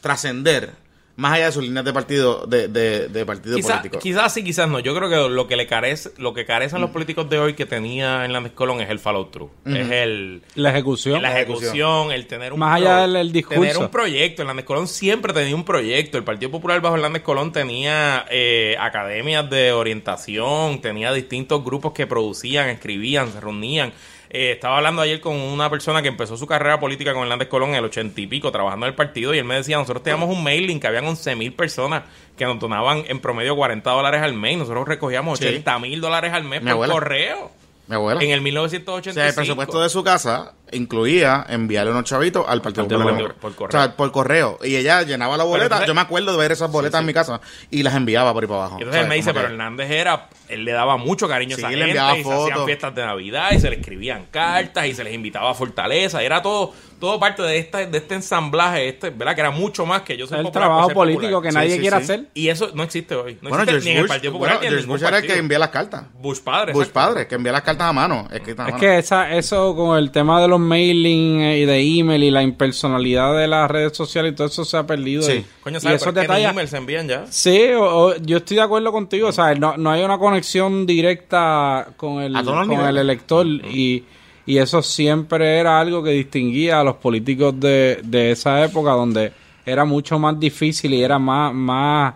[0.00, 0.72] trascender
[1.20, 3.98] más allá de sus líneas de partido de, de, de partido Quizá- político.
[3.98, 4.80] quizás sí, quizás no.
[4.80, 6.82] Yo creo que lo que le carece, lo que carecen Mm.
[6.82, 9.50] los políticos de hoy que tenía Hernández Colón es el follow through.
[9.66, 11.20] Es el la ejecución.
[11.22, 13.60] la ejecución, el tener un Más allá del- del discurso.
[13.60, 14.42] tener un proyecto.
[14.42, 16.18] Hernández Colón siempre tenía un proyecto.
[16.18, 22.06] El Partido Popular bajo Hernández Colón tenía eh, academias de orientación, tenía distintos grupos que
[22.06, 23.92] producían, escribían, se reunían.
[24.32, 27.70] Eh, estaba hablando ayer con una persona que empezó su carrera política con Hernández Colón
[27.70, 30.28] en el ochenta y pico, trabajando en el partido, y él me decía, nosotros teníamos
[30.34, 32.04] un mailing que habían 11 mil personas
[32.36, 35.46] que nos donaban en promedio 40 dólares al mes, y nosotros recogíamos Sí.
[35.46, 36.94] 80 mil dólares al mes Mi por abuela.
[36.94, 37.50] correo.
[37.88, 38.22] Mi abuela.
[38.22, 39.14] En el O 1985.
[39.14, 43.54] sea, el presupuesto de su casa incluía enviarle unos chavitos al Partido Partido Popular por
[43.54, 43.68] correo.
[43.80, 44.58] O sea, por correo.
[44.62, 45.64] Y ella llenaba la boleta.
[45.66, 48.42] entonces- Yo me acuerdo de ver esas boletas en mi casa y las enviaba por
[48.44, 48.76] ahí para abajo.
[48.78, 51.62] Y entonces él me dice, pero que- Hernández era, él le daba mucho cariño Sí,
[51.64, 54.86] a esa le gente, y se hacían fiestas de Navidad, y se le escribían cartas,
[54.86, 58.88] y se les invitaba a Fortaleza, era todo, todo parte de esta, de este ensamblaje,
[58.88, 59.34] este, ¿verdad?
[59.34, 61.42] Que era mucho más que yo soy el trabajo ser político popular.
[61.42, 62.02] que nadie sí, quiere sí.
[62.02, 62.24] hacer.
[62.34, 63.38] Y eso no existe hoy.
[63.40, 65.08] No Bueno, existe George ni en el Partido Popular bueno, ni en George ningún Bush
[65.08, 66.04] era el que envía las cartas.
[66.14, 66.72] Bush padre.
[66.72, 67.08] Bush exacto.
[67.10, 68.28] padre, que envía las cartas a mano.
[68.30, 72.30] Es que esa, eso con el tema de los mailing eh, y de email y
[72.30, 75.22] la impersonalidad de las redes sociales y todo eso se ha perdido.
[75.22, 75.32] Sí.
[75.32, 76.02] Y, Coño, y ¿sabes?
[76.02, 76.50] esos Pero es que ni detalles.
[76.52, 77.26] email se envían ya.
[77.28, 79.28] Sí, o- o- yo estoy de acuerdo contigo.
[79.28, 84.04] O sea, no, no hay una conexión directa con el, con el elector y,
[84.46, 89.32] y eso siempre era algo que distinguía a los políticos de, de esa época donde
[89.66, 92.14] era mucho más difícil y era más, más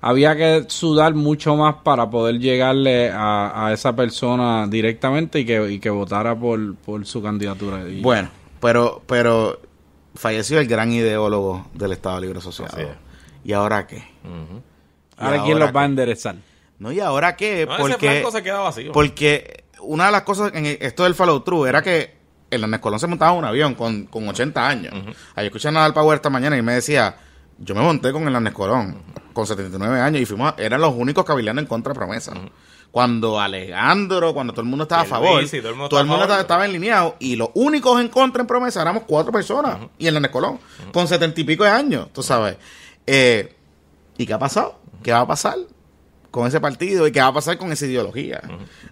[0.00, 5.70] había que sudar mucho más para poder llegarle a, a esa persona directamente y que,
[5.72, 7.86] y que votara por, por su candidatura.
[7.88, 8.28] Y- Bueno,
[8.60, 9.60] pero, pero
[10.14, 12.76] falleció el gran ideólogo del Estado Libre Asociado.
[13.44, 13.98] ¿Y ahora qué?
[13.98, 16.36] ¿Y ahora quién los va a enderezar.
[16.78, 17.66] No, ¿y ahora qué?
[17.66, 18.92] No, ese porque, se queda vacío.
[18.92, 22.14] porque una de las cosas en esto del follow through era que
[22.50, 24.94] Hernández Colón se montaba en un avión con, con 80 años.
[25.34, 27.16] Ahí escuché a Nadal Power esta mañana y me decía,
[27.58, 29.02] yo me monté con Hernández Colón
[29.32, 32.32] con 79 años y fuimos, eran los únicos cabilando en contra de promesa.
[32.90, 36.06] Cuando Alejandro, cuando todo el mundo estaba a favor, todo el mundo todo el estaba
[36.06, 36.22] mundo a favor.
[36.22, 40.32] estaba, estaba alineado y los únicos en contra en promesa éramos cuatro personas y Hernández
[40.32, 40.58] Colón
[40.92, 42.56] con setenta y pico de años, tú sabes.
[43.06, 43.54] Eh,
[44.18, 44.80] ¿Y qué ha pasado?
[45.02, 45.56] ¿Qué va a pasar
[46.30, 48.40] con ese partido y qué va a pasar con esa ideología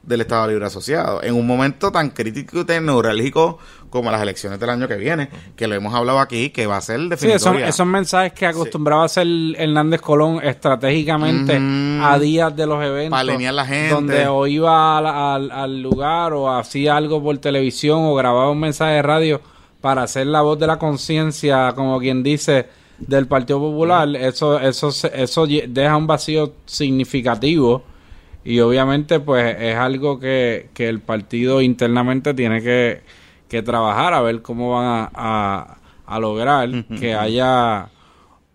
[0.02, 1.22] del Estado Libre Asociado?
[1.22, 3.58] En un momento tan crítico y tan neurálgico
[3.90, 6.80] como las elecciones del año que viene, que lo hemos hablado aquí, que va a
[6.80, 7.68] ser Sí, esos, definitoria.
[7.68, 11.58] esos mensajes que acostumbraba a hacer Hernández Colón estratégicamente
[12.02, 13.10] a días de los eventos.
[13.10, 13.90] Pa' alinear la gente.
[13.94, 18.60] Donde o iba al, al- al lugar o hacía algo por televisión o grababa un
[18.60, 19.40] mensaje de radio
[19.80, 22.66] para hacer la voz de la conciencia, como quien dice,
[22.98, 24.08] del Partido Popular.
[24.16, 27.82] Eso, eso, eso deja un vacío significativo.
[28.44, 33.02] Y obviamente, pues es algo que, que el partido internamente tiene que,
[33.48, 37.88] que trabajar a ver cómo van a, a- a lograr que haya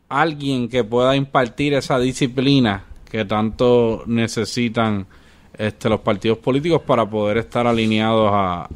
[0.09, 5.05] alguien que pueda impartir esa disciplina que tanto necesitan
[5.55, 8.67] este, los partidos políticos para poder estar alineados a,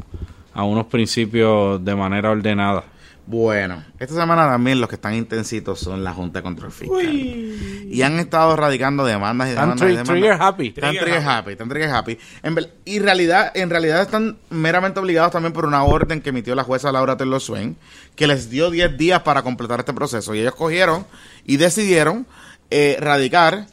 [0.53, 2.84] a unos principios de manera ordenada.
[3.29, 7.03] Bueno, esta semana también los que están intensitos son la Junta de Control Fiscal.
[7.05, 10.15] Y han estado radicando demandas y Están demandas y tri- demandas.
[10.15, 10.67] trigger happy.
[10.69, 12.17] Están Trigger trigger happy, están trigger happy.
[12.43, 16.63] En y realidad, en realidad están meramente obligados también por una orden que emitió la
[16.63, 17.75] jueza Laura Taylor Swain,
[18.15, 20.33] que les dio 10 días para completar este proceso.
[20.33, 21.05] Y ellos cogieron
[21.45, 22.25] y decidieron
[22.71, 23.67] eh, radicar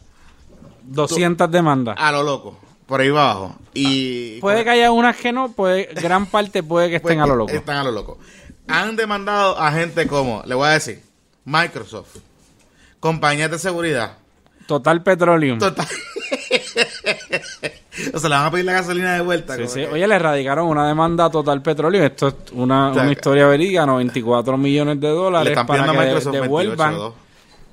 [0.83, 1.95] 200 demandas.
[1.99, 3.55] a lo loco, por ahí abajo.
[3.73, 7.27] Y Puede que haya unas que no, puede, gran parte puede que pues, estén a
[7.27, 7.53] lo loco.
[7.53, 8.19] Están a lo loco.
[8.69, 11.03] Han demandado a gente como, le voy a decir,
[11.45, 12.17] Microsoft,
[13.01, 14.17] compañías de seguridad,
[14.67, 15.59] Total Petroleum.
[15.59, 15.87] Total.
[18.15, 19.57] o sea, le van a pedir la gasolina de vuelta.
[19.57, 19.81] Sí, sí.
[19.81, 22.05] que- Oye, le radicaron una demanda a Total Petroleum.
[22.05, 25.85] Esto es una, O sea, una historia verídica, 94 millones de le dólares están para
[25.85, 27.15] que Microsoft devuelvan 28,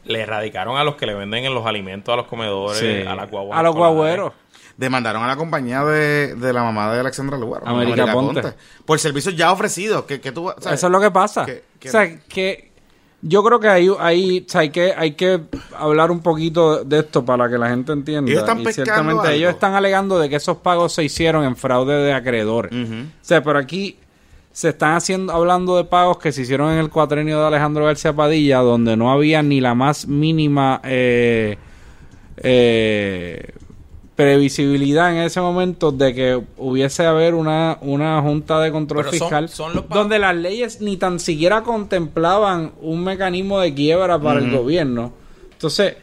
[0.05, 3.07] Le erradicaron a los que le venden en los alimentos a los comedores, Sí.
[3.07, 4.33] a, las guaguas a los guagüeros.
[4.81, 7.61] Demandaron a la compañía de, de la mamá de Alexandra Lugar.
[7.65, 8.41] América Ponte.
[8.83, 10.05] Por servicios ya ofrecidos.
[10.05, 11.45] Que, que tú, Eso es lo que pasa.
[11.45, 12.71] que- que- O sea, que
[13.21, 15.39] yo creo que hay, hay, o sea, hay que hay que
[15.77, 18.31] hablar un poquito de esto para que la gente entienda.
[18.31, 19.29] Ellos están y ciertamente algo.
[19.33, 22.71] ellos están alegando de que esos pagos se hicieron en fraude de acreedores.
[22.73, 23.99] O sea, pero aquí
[24.51, 28.13] se están haciendo hablando de pagos que se hicieron en el cuatrenio de Alejandro García
[28.13, 31.57] Padilla, donde no había ni la más mínima eh,
[32.37, 33.53] eh,
[34.21, 39.49] previsibilidad en ese momento de que hubiese haber una, una junta de control Pero fiscal
[39.49, 44.39] son los pagos- donde las leyes ni tan siquiera contemplaban un mecanismo de quiebra para
[44.39, 45.11] el gobierno.
[45.53, 45.95] Entonces,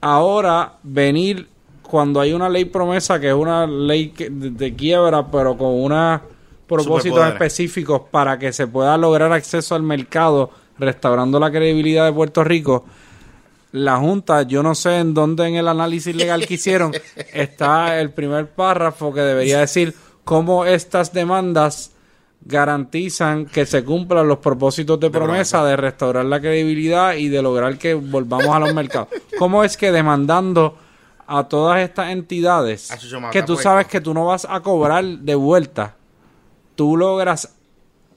[0.00, 1.48] ahora venir
[1.82, 5.68] cuando hay una ley promesa que es una ley que- de, de quiebra, pero con
[5.72, 6.20] unos
[6.66, 12.42] propósitos específicos para que se pueda lograr acceso al mercado, restaurando la credibilidad de Puerto
[12.44, 12.84] Rico.
[13.76, 16.92] La Junta, yo no sé en dónde en el análisis legal que hicieron
[17.32, 21.92] está el primer párrafo que debería decir cómo estas demandas
[22.40, 27.76] garantizan que se cumplan los propósitos de promesa de restaurar la credibilidad y de lograr
[27.76, 29.08] que volvamos a los mercados.
[29.38, 30.78] ¿Cómo es que demandando
[31.26, 32.88] a todas estas entidades
[33.30, 33.62] que tú pues.
[33.62, 35.96] sabes que tú no vas a cobrar de vuelta
[36.76, 37.54] tú logras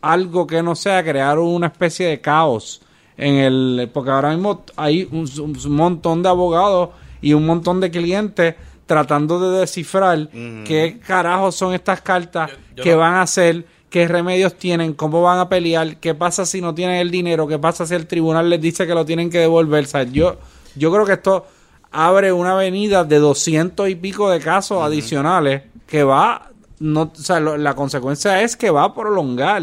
[0.02, 2.82] algo que no sea crear una especie de caos
[3.20, 6.90] en el porque ahora mismo hay un, un montón de abogados
[7.22, 8.56] y un montón de clientes
[8.86, 10.30] tratando de descifrar
[10.66, 14.94] qué carajos son estas cartas, Yo- yo qué no- van a hacer, qué remedios tienen,
[14.94, 18.08] cómo van a pelear, qué pasa si no tienen el dinero, qué pasa si el
[18.08, 19.84] tribunal les dice que lo tienen que devolver.
[19.84, 20.38] O sea, yo,
[20.76, 21.46] yo creo que esto
[21.92, 26.49] abre una avenida de doscientos y pico de casos adicionales que va,
[26.80, 29.62] no, o sea, lo- la consecuencia es que va a prolongar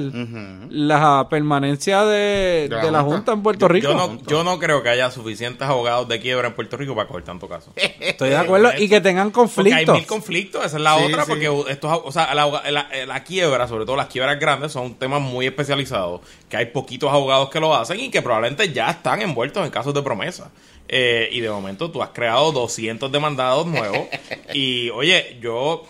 [0.71, 3.17] la permanencia de, De la de la Junta.
[3.17, 3.89] Junta en Puerto Rico.
[3.89, 7.09] Yo no, yo no creo que haya suficientes abogados de quiebra en Puerto Rico para
[7.09, 7.73] coger tanto caso.
[7.77, 9.95] Estoy de acuerdo y que tengan Porque hay conflictos.
[9.97, 11.29] mil conflictos, esa es la Sí, otra, sí.
[11.31, 15.21] porque estos, o sea, la, la- la quiebra, sobre todo las quiebras grandes, son temas
[15.21, 19.65] muy especializados, que hay poquitos abogados que lo hacen y que probablemente ya están envueltos
[19.65, 20.51] en casos de promesa.
[20.89, 24.07] Eh, y de momento tú has creado 200 demandados nuevos
[24.55, 25.83] y, oye, yo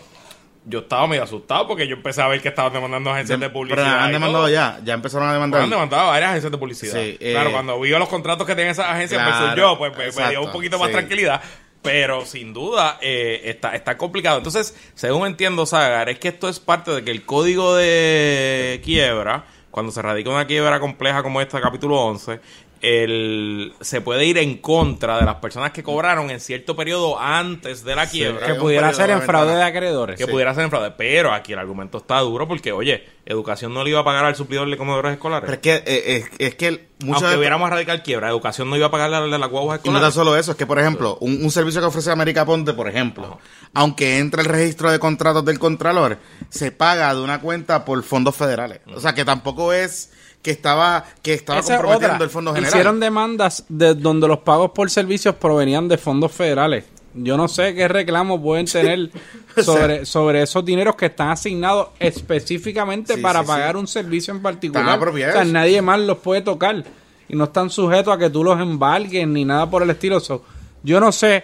[0.69, 3.85] yo estaba medio asustado porque yo empecé a ver que estaban demandando agencias de publicidad.
[3.85, 5.61] Pero han demandado ya, ya empezaron a demandar.
[5.61, 6.93] Han demandado varias agencias de publicidad.
[6.93, 9.97] Sí, eh, claro, cuando vi los contratos que tienen esas agencias Claro, yo, pues me-
[9.99, 10.93] me, exacto, dio un poquito más sí.
[10.93, 11.41] tranquilidad.
[11.81, 14.39] Pero sin duda eh, está, está complicado.
[14.39, 19.45] Entonces, según entiendo, Sagar, es que esto es parte de que el código de quiebra,
[19.71, 22.41] cuando se radica una quiebra compleja como esta, capítulo 11,
[22.81, 27.83] el, se puede ir en contra de las personas que cobraron en cierto periodo antes
[27.83, 28.45] de la quiebra.
[28.45, 30.17] que pudiera ser en fraude de acreedores.
[30.17, 30.91] que pudiera ser en fraude.
[30.91, 34.35] Pero aquí el argumento está duro porque, oye, educación no le iba a pagar al
[34.35, 35.49] suplidor de comedores escolares.
[35.49, 38.75] Pero es que, eh, es, es que mucho Aunque de- hubiéramos radical quiebra, educación no
[38.75, 41.17] iba a pagarle a las guaguas Y no tan solo eso, es que, por ejemplo,
[41.21, 43.39] un, un servicio que ofrece América Ponte, por ejemplo,
[43.73, 46.17] aunque entre el registro de contratos del Contralor,
[46.49, 48.79] se paga de una cuenta por fondos federales.
[48.95, 50.11] O sea, que tampoco es
[50.47, 52.23] que estaba que estaba Esa comprometiendo otra.
[52.23, 52.71] el fondo general.
[52.71, 56.85] Hicieron demandas de donde los pagos por servicios provenían de fondos federales.
[57.13, 59.11] Yo no sé qué reclamos pueden tener
[59.61, 64.41] sobre, sobre esos dineros que están asignados específicamente Sí, para sí, pagar un servicio en
[64.41, 64.97] particular.
[64.97, 66.81] O sea, nadie más los puede tocar
[67.27, 70.21] y no están sujetos a que tú los embargues ni nada por el estilo.
[70.21, 70.45] So,
[70.81, 71.43] yo no sé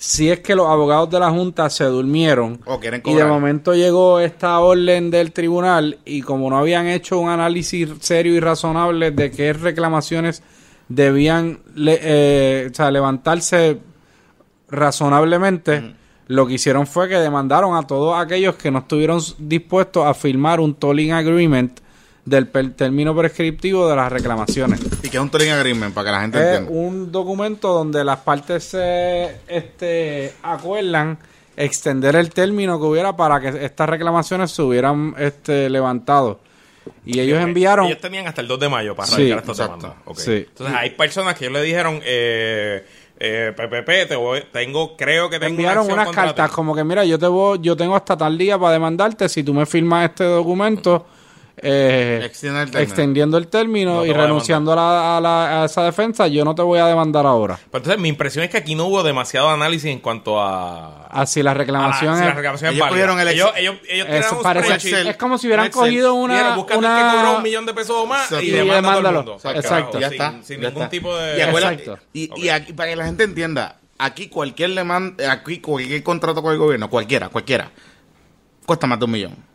[0.00, 3.74] si es que los abogados de la Junta se durmieron O quieren y de momento
[3.74, 9.10] llegó esta orden del tribunal y como no habían hecho un análisis serio y razonable
[9.10, 10.42] de qué reclamaciones
[10.88, 13.80] debían le- eh, o sea, levantarse
[14.70, 15.94] razonablemente,
[16.28, 20.60] lo que hicieron fue que demandaron a todos aquellos que no estuvieron dispuestos a firmar
[20.60, 21.80] un tolling agreement
[22.28, 24.80] del per- término prescriptivo de las reclamaciones.
[25.02, 26.70] Y que es un tolling agreement, para que la gente Es entienda.
[26.80, 31.18] un documento donde las partes se este, acuerdan
[31.56, 36.40] extender el término que hubiera para que estas reclamaciones se hubieran este, levantado.
[37.04, 37.86] Y ellos enviaron...
[37.86, 39.76] Ellos tenían hasta el 2 de mayo para Sí, radicar estas exacto.
[39.88, 40.02] demandas.
[40.06, 40.18] Ok.
[40.18, 40.46] Sí.
[40.48, 42.86] Entonces hay personas que ellos le dijeron, eh,
[43.18, 47.04] eh, PPP, te voy- tengo, creo que tengo enviaron una unas cartas como que mira
[47.04, 50.24] yo te voy, yo tengo hasta tal día para demandarte si tú me firmas este
[50.24, 51.04] documento
[51.62, 52.82] eh, Extiende el término.
[52.88, 56.54] extendiendo el término No y renunciando a, la- a la- a esa defensa yo no
[56.54, 59.48] te voy a demandar ahora Pero entonces mi impresión es que aquí no hubo demasiado
[59.50, 61.06] análisis en cuanto a...
[61.08, 62.88] así la a la- reclamación si es- la reclamación Ellos válida.
[62.90, 66.44] cogieron el ellos, ellos, ellos eso tiraron un parece es como si hubieran cogido Dijeron,
[66.44, 68.44] una, búscate una que cobró un millón de pesos o más Exacto.
[68.44, 69.34] y Y demanda a todo el demándalo.
[69.36, 69.62] Exacto.
[69.68, 70.42] carajo, Ya sin- está.
[70.42, 70.90] Sin ya ningún está.
[70.90, 71.38] tipo de...
[71.38, 71.98] Y, Exacto.
[72.12, 76.58] y aquí, para que la gente entienda, aquí cualquier demanda, aquí cualquier contrato con el
[76.58, 77.70] gobierno, cualquiera, cualquiera,
[78.66, 79.47] cuesta más de un millón.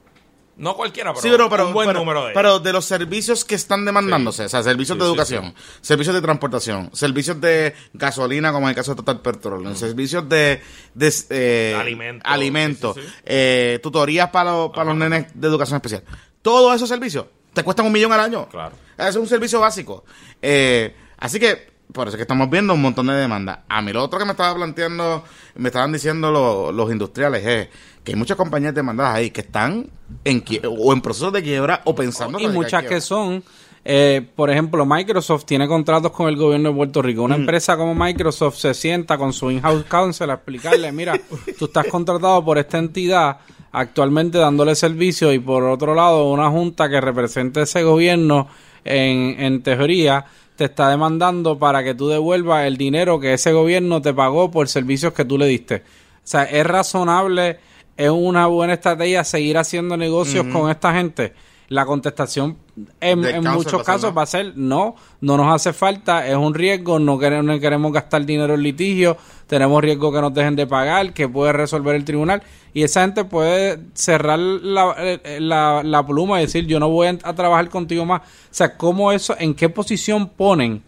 [0.55, 2.35] No cualquiera, pero, sí, pero, pero, un buen pero- número de ellos.
[2.35, 6.21] pero de los servicios que están demandándose, o sea, servicios Sí, de educación, servicios de
[6.21, 10.61] transportación, servicios de gasolina, como en el caso de Total Petrol, servicios de,
[10.93, 13.07] de eh, Alimentos, sí, sí.
[13.25, 16.03] eh, tutorías para, los- para los nenes de educación especial.
[16.41, 18.47] Todos esos servicios te cuestan un millón al año.
[18.49, 18.75] Claro.
[18.97, 20.03] Es un servicio básico.
[20.41, 23.59] Eh, así que, por eso es que estamos viendo un montón de demandas.
[23.69, 25.23] A mí lo otro que me estaba planteando,
[25.55, 27.67] me estaban diciendo lo- los industriales es
[28.03, 29.87] que hay muchas compañías demandadas ahí que están
[30.23, 33.43] en o en proceso de quiebra o pensando y muchas que son
[33.85, 37.25] eh, por ejemplo Microsoft tiene contratos con el gobierno de Puerto Rico Mm.
[37.25, 41.19] una empresa como Microsoft se sienta con su in-house counsel a explicarle mira
[41.59, 43.37] tú estás contratado por esta entidad
[43.71, 48.47] actualmente dándole servicio y por otro lado una junta que represente ese gobierno
[48.85, 54.01] en, en teoría te está demandando para que tú devuelvas el dinero que ese gobierno
[54.01, 55.77] te pagó por servicios que tú le diste.
[55.77, 57.57] O sea, es razonable,
[57.97, 61.33] es una buena estrategia seguir haciendo negocios con esta gente.
[61.69, 62.57] La contestación
[62.99, 67.17] en, muchos casos va a ser no, no nos hace falta, es un riesgo, no
[67.17, 71.27] queremos, no queremos gastar dinero en litigio, tenemos riesgo que nos dejen de pagar, que
[71.27, 72.43] puede resolver el tribunal.
[72.73, 77.07] Y esa gente puede cerrar la, eh, la, la pluma y decir, yo no voy
[77.07, 78.21] a, a trabajar contigo más.
[78.21, 80.83] O sea, ¿cómo eso, en qué posición ponen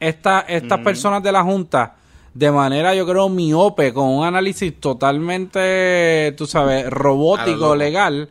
[0.00, 1.94] esta, estas personas de la Junta
[2.34, 8.28] de manera, yo creo, miope, con un análisis totalmente, tú sabes, robótico, legal,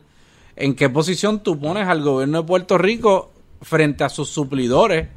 [0.56, 5.08] en qué posición tú pones al gobierno de Puerto Rico frente a sus suplidores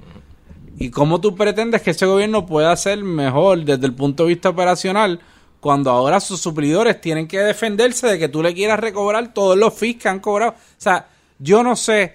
[0.80, 4.50] y cómo tú pretendes que ese gobierno pueda ser mejor desde el punto de vista
[4.50, 5.20] operacional
[5.60, 9.74] cuando ahora sus suplidores tienen que defenderse de que tú le quieras recobrar todos los
[9.74, 10.52] fees que han cobrado.
[10.52, 12.14] O sea, yo no sé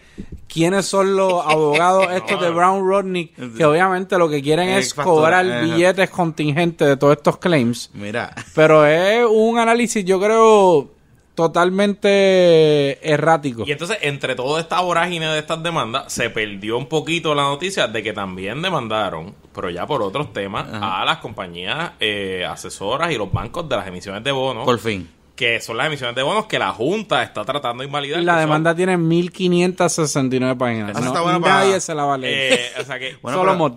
[0.49, 5.65] quiénes son los abogados estos de Brown Rodney que obviamente lo que quieren es cobrar
[5.65, 7.91] billetes contingentes de todos estos claims.
[7.95, 10.91] Mira, Pero es un análisis, yo creo,
[11.35, 13.65] totalmente errático.
[13.67, 17.89] Y entonces, entre toda esta vorágine de estas demandas, se perdió un poquito la noticia
[17.89, 23.17] de que también demandaron, pero ya por otros temas, a las compañías eh, asesoras y
[23.17, 24.65] los bancos de las emisiones de bonos.
[24.65, 25.09] por fin.
[25.43, 28.21] Que son las emisiones de bonos que la Junta está tratando de invalidar.
[28.21, 30.91] Y la que son, demanda tiene 1569 páginas.
[30.93, 32.53] Eso No, está bueno nadie para- se la va a leer.
[32.53, 33.73] eh, o sea que, Bueno, Solo pero- mod.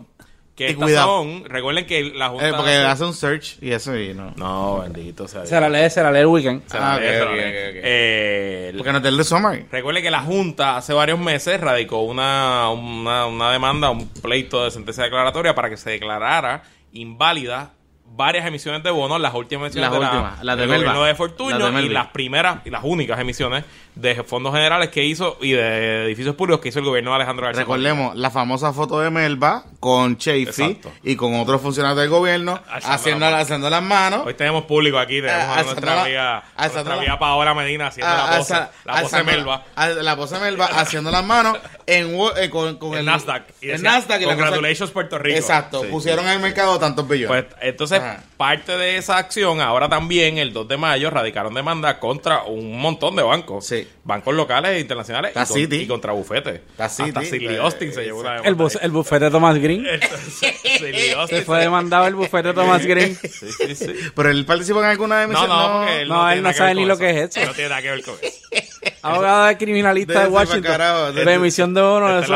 [0.55, 1.43] que estas son.
[1.45, 2.47] Recuerden que la Junta.
[2.49, 4.31] Eh, porque hace un search y eso y no.
[4.37, 5.43] No, bendito sea.
[5.45, 6.67] Se la lee, se la lee el weekend.
[6.67, 7.39] Se la Ah, lee, se la lee.
[7.41, 7.81] ok, ok.
[7.83, 9.65] Eh, Porque no te el de summary.
[9.71, 14.69] Recuerde que la Junta hace varios meses radicó una, una, una demanda, un pleito de
[14.71, 16.61] sentencia declaratoria para que se declarara
[16.93, 17.71] inválida
[18.05, 20.83] varias emisiones de bonos, las últimas emisiones Las de últimas, la, las de del Melba.
[20.93, 24.89] gobierno de Las Fortuño de y las primeras y las únicas emisiones de fondos generales
[24.89, 27.61] que hizo y de edificios públicos que hizo el gobierno de Alejandro García.
[27.63, 32.95] Recordemos la famosa foto de Melba con Chafee y con otros funcionarios del gobierno Alzando
[32.95, 34.21] haciendo, la haciendo las manos.
[34.25, 37.53] Hoy tenemos público aquí, tenemos Ah, a nuestra la- amiga, a nuestra la- amiga Paola
[37.53, 38.69] Medina haciendo Ah, la pose, la
[39.01, 39.63] pose alzando- Melba.
[39.75, 43.43] ah, La pose Melba haciendo las manos en, eh, con, con El Nasdaq.
[43.61, 45.37] Y el decía, Nasdaq y cosa- "Congratulations, Puerto Rico".
[45.37, 45.81] Exacto.
[45.81, 45.87] Sí.
[45.87, 47.45] Pusieron en el mercado tantos billones.
[47.45, 48.23] Pues entonces, Ajá.
[48.35, 53.15] parte de esa acción, ahora también el 2 de mayo radicaron demanda contra un montón
[53.15, 53.65] de bancos.
[53.67, 53.84] Sí.
[54.03, 56.61] Bancos locales e internacionales y, con- contra bufetes.
[56.77, 58.79] Hasta Sidley eh, Austin se llevó una demanda.
[58.81, 59.85] El, bufete de Thomas Green.
[61.27, 63.15] Se fue demandado el bufete de Thomas Green.
[63.15, 63.93] Sí, sí, sí.
[64.15, 65.49] Pero él participó en alguna No, emisión.
[65.49, 67.45] no, no, no, él no sabe ni lo que es eso.
[67.45, 68.39] No tiene nada que ver con eso.
[69.01, 70.63] Abogado de criminalista de Washington.
[70.63, 72.33] carajo, de de eso,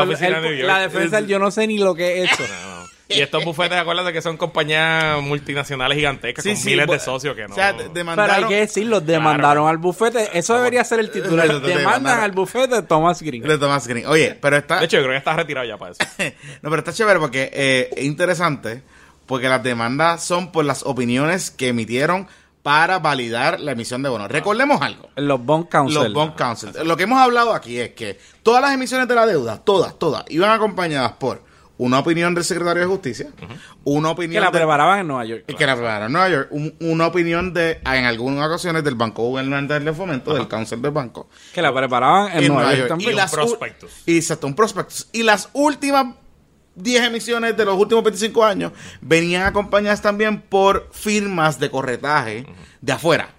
[0.66, 2.44] la de defensa, del yo no sé ni lo que es eso.
[3.10, 7.34] Y estos bufetes, acuérdate que son compañías multinacionales gigantescas Sí, con sí, miles de socios
[7.36, 7.52] que no.
[7.52, 8.34] O sea, de- Pero demandaron.
[8.36, 10.36] hay que decirlo, demandaron al bufete.
[10.38, 11.46] Eso debería ser el titular.
[11.60, 12.24] Demandan demandaron.
[12.24, 13.42] al bufete de Thomas Green.
[13.42, 14.06] de Thomas Green.
[14.06, 14.78] Oye, pero está.
[14.80, 16.02] De hecho, yo creo que está retirado ya para eso.
[16.62, 18.82] no, pero está chévere porque eh, es interesante.
[19.26, 22.26] Porque las demandas son por las opiniones que emitieron
[22.64, 24.28] para validar la emisión de bonos.
[24.30, 25.08] Recordemos algo.
[25.16, 25.94] Los Bond Council.
[25.94, 26.70] Los bond council.
[26.84, 30.24] Lo que hemos hablado aquí es que todas las emisiones de la deuda, todas, todas,
[30.28, 31.42] iban acompañadas por
[31.82, 33.28] una opinión del secretario de Justicia,
[33.84, 35.44] una opinión que la de- preparaban en Nueva York.
[35.46, 39.22] que la prepararon en Nueva York, un- una opinión de, en algunas ocasiones, del Banco
[39.22, 41.28] Gubernamental de Fomento, del Council del Banco.
[41.54, 43.10] Que la preparaban en, Nueva, York, también.
[43.10, 43.90] Y un las prospectus.
[44.04, 45.08] Y exacto, un prospectus.
[45.12, 46.14] Y las últimas
[46.74, 52.46] 10 emisiones de los últimos 25 años venían acompañadas también por firmas de corretaje
[52.80, 53.30] de afuera,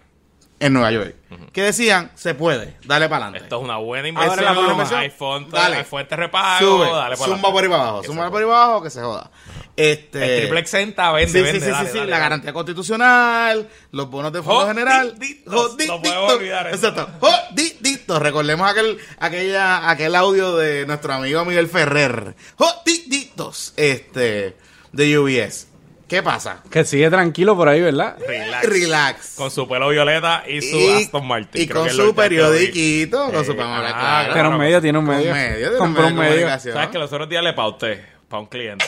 [0.61, 1.15] en Nueva York,
[1.51, 3.43] que decían, se puede, dale para adelante.
[3.45, 4.45] Esto es una buena Ahora inversión.
[4.45, 4.99] la buena inversión.
[4.99, 5.75] Hay, fonte, Dale.
[5.77, 6.59] hay fuentes de repago.
[6.59, 9.01] Sube, dale para zumba por ahí para abajo, zumba por ahí para abajo, que se
[9.01, 9.31] joda.
[9.75, 12.23] Este, El triple exenta, vende, Sí, sí, vende, sí, dale, sí, dale, la dale.
[12.23, 15.15] garantía constitucional, los bonos de fondo general.
[15.45, 16.75] No podemos olvidar eso.
[16.87, 18.21] Exacto, jodiditos.
[18.21, 22.35] Recordemos aquel, aquella, aquel audio de nuestro amigo Miguel Ferrer.
[22.57, 23.73] Jodiditos.
[23.77, 24.55] Este,
[24.91, 25.67] de UBS.
[26.11, 26.61] ¿Qué pasa?
[26.69, 28.17] Que sigue tranquilo por ahí, ¿verdad?
[28.27, 28.67] Relax.
[28.67, 29.33] Relax.
[29.37, 31.61] Con su pelo violeta y su Y- Aston Martin.
[31.61, 34.33] Y Creo con que su periodiquito, con su Eh, ah, claro.
[34.33, 35.33] Tiene un medio, tiene un medio.
[35.33, 36.35] medio, tiene Compró un medio de medio.
[36.41, 36.73] comunicación.
[36.73, 38.83] ¿Sabes que los otros días le pauté para un cliente?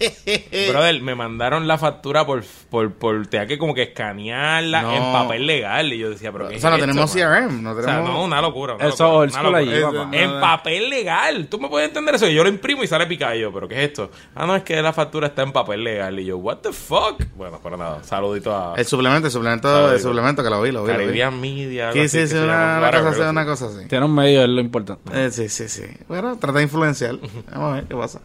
[0.70, 4.92] Brother, me mandaron la factura por, por, por tenía que como que escanearla No.
[4.96, 5.92] en papel legal.
[5.92, 7.12] Y yo decía, pero ¿qué O sea, no es tenemos?
[7.12, 8.10] CRM, no O sea, tenemos...
[8.10, 8.74] no, una locura.
[8.76, 9.58] Una Eso locura, old una school locura.
[9.58, 10.16] allí, Es- papá.
[10.16, 11.46] En papel legal.
[11.48, 12.28] ¿Tú me puedes entender eso?
[12.28, 13.52] Yo lo imprimo y sale picadillo.
[13.52, 14.10] ¿Pero qué es esto?
[14.34, 16.18] Ah, no, es que la factura está en papel legal.
[16.18, 17.22] Y yo, what the fuck?
[17.36, 18.02] Bueno, pero nada.
[18.02, 20.92] Saludito a El suplemento, el suplemento, el suplemento que lo vi, lo vi.
[20.92, 21.04] lo vi.
[21.04, 21.92] Caribbean Media.
[21.92, 23.86] Sí, sí, que sí, se una, cosa una cosa así.
[23.88, 25.02] Tiene un medio, es lo importante.
[25.14, 25.82] Eh, sí, sí, sí.
[26.08, 27.16] Bueno, trata de influenciar.
[27.52, 28.20] Vamos a ver qué pasa.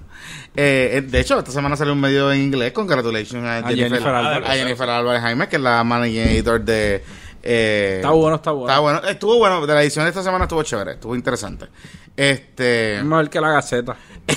[0.56, 2.72] Eh, eh, de hecho, esta semana salió un medio en inglés.
[2.74, 4.50] Congratulations a, Jennifer, Jennifer Álvarez.
[4.50, 7.04] a Jennifer Álvarez Jaime, que es la managing editor de.
[7.44, 8.68] eh, Está bueno, está bueno.
[8.70, 9.02] Está bueno.
[9.08, 9.66] Estuvo bueno.
[9.66, 10.94] De la edición de esta semana estuvo chévere.
[10.94, 11.68] Estuvo interesante.
[12.16, 12.98] Este.
[12.98, 13.96] Es mejor que la Gaceta.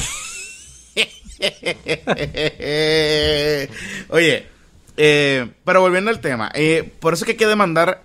[4.08, 4.46] Oye,
[4.96, 8.02] eh, pero volviendo al tema, eh, por eso es que hay que demandar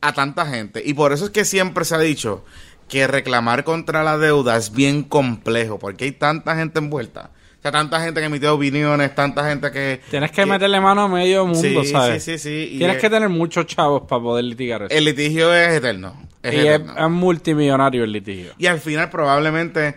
[0.00, 2.44] a tanta gente y por eso es que siempre se ha dicho
[2.88, 7.30] que reclamar contra la deuda es bien complejo porque hay tanta gente envuelta.
[7.66, 10.00] Sea, tanta gente que emitió opiniones, tanta gente que...
[10.08, 12.22] Tienes que meterle mano a medio mundo, Sí, ¿sabes?
[12.22, 14.94] sí, sí, sí, y Tienes es- que tener muchos chavos para poder litigar eso.
[14.94, 16.14] El litigio es eterno.
[16.44, 16.94] Es y es, eterno.
[16.96, 18.52] es multimillonario el litigio.
[18.56, 19.96] Y al final probablemente,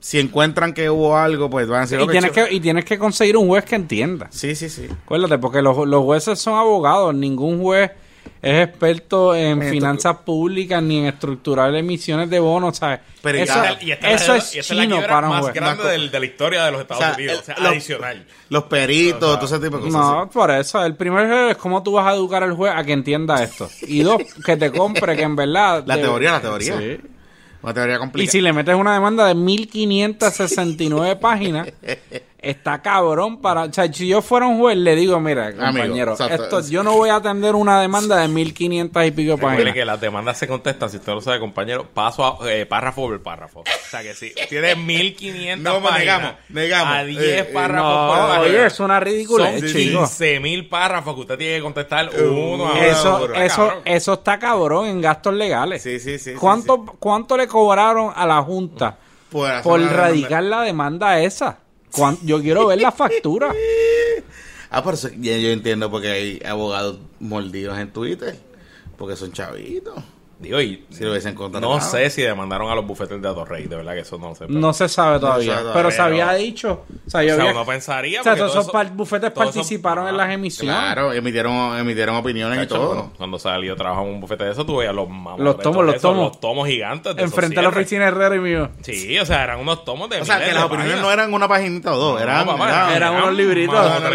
[0.00, 2.00] si encuentran que hubo algo, pues van a decir...
[2.00, 2.46] Y "Ok, tienes, chico".
[2.48, 4.26] que, y tienes que conseguir un juez que entienda.
[4.30, 4.88] Sí, sí, sí.
[5.04, 7.14] Acuérdate, porque los, los jueces son abogados.
[7.14, 7.92] Ningún juez
[8.42, 13.00] es experto en En finanzas públicas ni en estructurar emisiones de bonos, ¿sabes?
[13.22, 15.14] Pero eso ya- Y esta es eso la- es y esta es la chino quiebra
[15.14, 15.54] para un más juez.
[15.54, 17.34] grande del- de la historia de los Estados O sea, Unidos.
[17.34, 18.26] el- O sea, los- adicional.
[18.50, 20.00] Los peritos, todo ese tipo de cosas.
[20.00, 20.84] No, por eso.
[20.84, 23.68] El primer es cómo tú vas a educar al juez a que entienda esto.
[23.82, 25.82] Y dos, que te compre que en verdad...
[25.86, 26.78] La de- teoría, la teoría.
[26.78, 26.98] Sí.
[27.60, 28.30] Una teoría Y complicada.
[28.32, 31.68] si le metes una demanda de 1569 páginas,
[32.40, 33.64] está cabrón para...
[33.64, 36.58] O sea, si yo fuera un juez, le digo, mira, compañero, exacto.
[36.58, 39.74] esto, yo no voy a atender una demanda de 1500 y pico páginas.
[39.74, 43.22] que las demandas se contestan, si usted lo sabe, compañero, paso a eh, párrafo por
[43.22, 43.60] párrafo.
[43.60, 46.94] O sea que si tiene 1500 No, pues, páginas, negamos, negamos.
[46.94, 48.40] a 10 Eh, eh, párrafos por página.
[48.40, 49.98] oye, es una ridícula, Son chico.
[50.00, 52.82] 15 mil párrafos que usted tiene que contestar uno a uno.
[52.82, 53.42] Eso, Cabrón.
[53.42, 55.82] eso, eso está cabrón en gastos legales.
[55.82, 58.96] Sí, sí, sí, sí, ¿Cuánto, ¿Cuánto le cobraron a la Junta
[59.30, 61.58] Por radicar la demanda esa?
[61.92, 63.52] ¿Cuán- Yo quiero ver la factura.
[64.70, 64.82] Ah,
[65.18, 68.38] ya yo entiendo porque hay abogados mordidos en Twitter.
[68.98, 69.94] Porque son chavitos.
[70.40, 71.74] Digo, y Si lo hubiesen contratado.
[71.74, 74.46] no sé si demandaron a los bufetes de Atorrey, de verdad que eso no sé.
[74.46, 75.56] pero- No se sabe todavía.
[75.56, 76.84] sabe pero se había dicho.
[77.06, 79.34] O sea, yo O sea, había- uno pensaría o sea, todos todo esos par- bufetes
[79.34, 80.74] todo eso- participaron en las emisiones.
[80.76, 82.86] Claro, emitieron, emitieron opiniones y todo.
[82.94, 85.84] cuando, cuando salió trabajaba en un bufete de eso, tú veías los mamones Los tomos,
[85.84, 86.28] los tomos.
[86.28, 87.16] Los tomos gigantes.
[87.16, 88.70] De Enfrente a la oficina Herrera y mío.
[88.82, 91.00] Sí, o sea, eran unos tomos de O sea, que las opiniones páginas.
[91.06, 93.74] no eran una paginita o dos, No, eran, papá, eran- eran unos libritos.
[93.74, 94.14] Unos.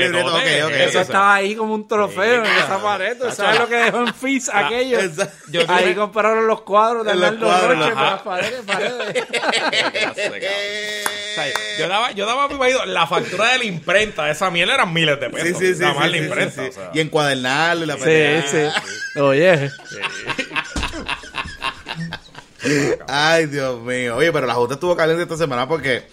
[0.73, 3.17] Eso estaba ahí como un trofeo en esa pared.
[3.17, 4.99] ¿Tú Chacho, sabes lo que dejó en Fizz aquello?
[4.99, 5.33] Exacto.
[5.51, 7.93] Yo ahí compraron los cuadros de Arnaldo cuadros, Roche ajá.
[7.95, 9.25] para las paredes, paredes.
[11.33, 11.45] O sea,
[11.79, 14.93] yo daba, yo daba mi marido la factura de la imprenta de esa miel eran
[14.93, 15.47] miles de pesos.
[15.47, 15.73] Sí, sí, sí.
[15.73, 16.61] Sí, la sí, imprenta.
[16.63, 16.91] sí, o sea.
[16.93, 18.81] Y encuadernarlo y la Sí, pendeja.
[19.15, 19.19] sí.
[19.19, 19.71] Oye.
[23.07, 24.15] Ay, Dios mío.
[24.15, 26.07] Oye, pero la Junta estuvo caliente esta semana porque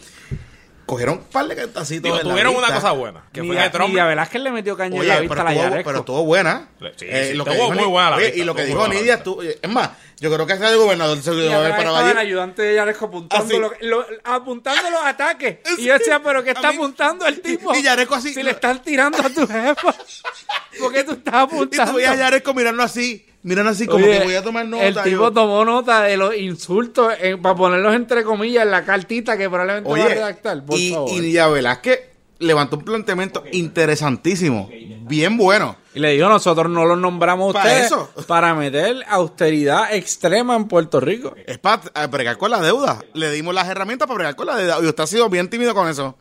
[0.91, 2.03] cogieron un par de cantacitos.
[2.03, 3.95] Digo, en la tuvieron una cosa buena, que fue que Trump...
[3.95, 5.88] ni a Velázquez le metió caña en Oye, la pero vista a la estuvo, Yaresco.
[5.88, 6.68] pero estuvo buena.
[6.97, 8.62] Sí, Eh, sí, lo que estuvo dijo muy buena la oye, vista, y lo que
[8.62, 11.43] estuvo dijo Nidia, la tú- es más, yo creo que ese de gobernador se lo
[11.43, 12.20] Y iba a ver para estaba el Valle.
[12.20, 15.59] ayudante de Yaresco apuntando, lo- lo- apuntando los ataques.
[15.78, 17.74] Y yo decía, pero ¿qué está A mí- apuntando el tipo?
[17.74, 18.34] Y Yaresco así.
[18.34, 19.95] Si le están tirando a tu jefa.
[20.78, 21.93] ¿Por qué tú estás Y apuntando?
[21.93, 24.86] tú veías a Yaresco mirando así, mirando así, como Oye, que voy a tomar nota.
[24.86, 28.84] El tipo yo- tomó nota de los insultos eh, para ponerlos entre comillas en la
[28.84, 30.64] cartita que probablemente va a redactar.
[30.64, 31.11] Por y, favor.
[31.11, 32.01] y Nidia Velázquez
[32.38, 34.70] levantó un planteamiento interesantísimo,
[35.03, 35.76] bien bueno.
[35.95, 38.09] Y le digo, nosotros no los nombramos a ustedes eso.
[38.26, 41.34] para meter austeridad extrema en Puerto Rico.
[41.47, 43.03] Es para eh, bregar con la deuda.
[43.14, 44.78] Le dimos las herramientas para bregar con la deuda.
[44.82, 46.16] Y usted ha sido bien tímido con eso.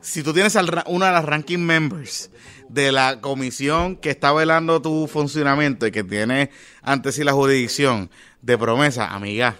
[0.00, 0.54] Si tú tienes
[0.86, 2.30] una de las ranking members
[2.68, 6.50] de la comisión que está velando tu funcionamiento y que tiene
[6.82, 8.10] ante sí la jurisdicción
[8.42, 9.56] de promesa, amiga,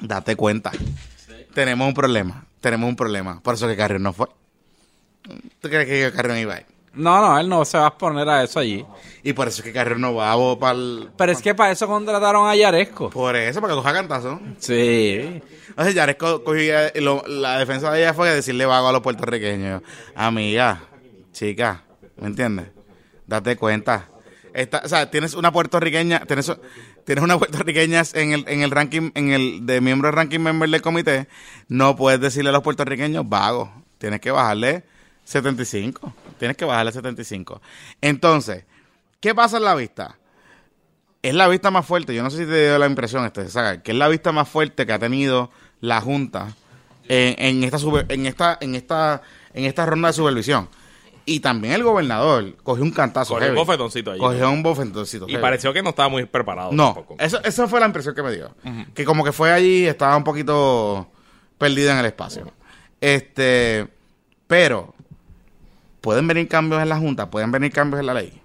[0.00, 0.70] date cuenta.
[1.54, 2.44] Tenemos un problema.
[2.60, 3.40] Tenemos un problema.
[3.40, 4.26] Por eso que Carrión no fue.
[5.60, 6.66] ¿Tú crees que Carrión iba a ir?
[6.94, 8.84] No, no, él no se va a exponer a eso allí.
[9.22, 11.10] Y por eso es que Carrión no va para el...
[11.16, 13.10] Pero es que para eso contrataron a Yaresco.
[13.10, 14.40] Por eso, para que coja cantazo.
[14.58, 15.40] Sí.
[15.68, 19.82] Entonces Yaresco cogía, y lo- la defensa de ella fue decirle vago a los puertorriqueños.
[20.16, 20.80] Amiga,
[21.32, 21.84] chica,
[22.16, 22.68] ¿me entiendes?
[23.26, 24.08] Date cuenta.
[24.54, 26.50] Esta, o sea, tienes una puertorriqueña, tienes,
[27.04, 30.82] tienes una puertorriqueña en el, en el ranking, en el de miembro ranking member del
[30.82, 31.28] comité,
[31.68, 33.70] no puedes decirle a los puertorriqueños vago.
[33.98, 34.84] Tienes que bajarle
[35.24, 36.12] 75.
[36.38, 37.60] Tienes que bajarle 75.
[38.00, 38.64] Entonces,
[39.20, 40.18] ¿qué pasa en la vista?
[41.20, 43.44] es la vista más fuerte, yo no sé si te dio la impresión, este,
[43.82, 45.50] que es la vista más fuerte que ha tenido
[45.80, 46.54] la Junta
[47.08, 49.20] en, en esta super- en esta en esta
[49.52, 50.68] en esta ronda de supervisión.
[51.30, 53.34] Y también el gobernador cogió un cantazo.
[53.34, 54.18] Cogió un bofetoncito allí.
[54.20, 55.26] Cogió un bofetoncito.
[55.28, 55.42] Y heavy.
[55.42, 57.16] pareció que no estaba muy preparado No, tampoco.
[57.18, 58.50] eso, esa fue la impresión que me dio.
[58.94, 61.06] Que como que fue allí, estaba un poquito
[61.58, 62.50] perdida en el espacio.
[62.98, 63.86] Este,
[64.46, 64.94] pero,
[66.00, 67.28] ¿pueden venir cambios en la Junta?
[67.30, 68.40] ¿Pueden venir cambios en la ley?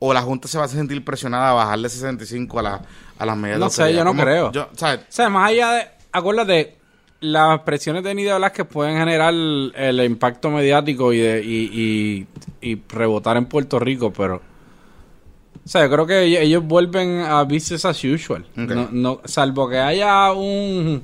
[0.00, 2.82] ¿O la Junta se va a sentir presionada a bajarle 65 a, la,
[3.16, 4.22] a las medidas de No sé, yo no ¿Cómo?
[4.24, 4.50] creo.
[4.50, 5.00] Yo, ¿sabes?
[5.02, 5.86] O sea, más allá de...
[6.10, 6.76] Acuérdate,
[7.20, 12.26] las presiones de Nidia Velázquez pueden generar el, impacto mediático y, de, y,
[12.62, 14.42] y, y rebotar en Puerto Rico, pero...
[15.64, 18.46] O sea, yo creo que ellos, ellos vuelven a business as usual.
[18.92, 21.02] No, salvo que haya un...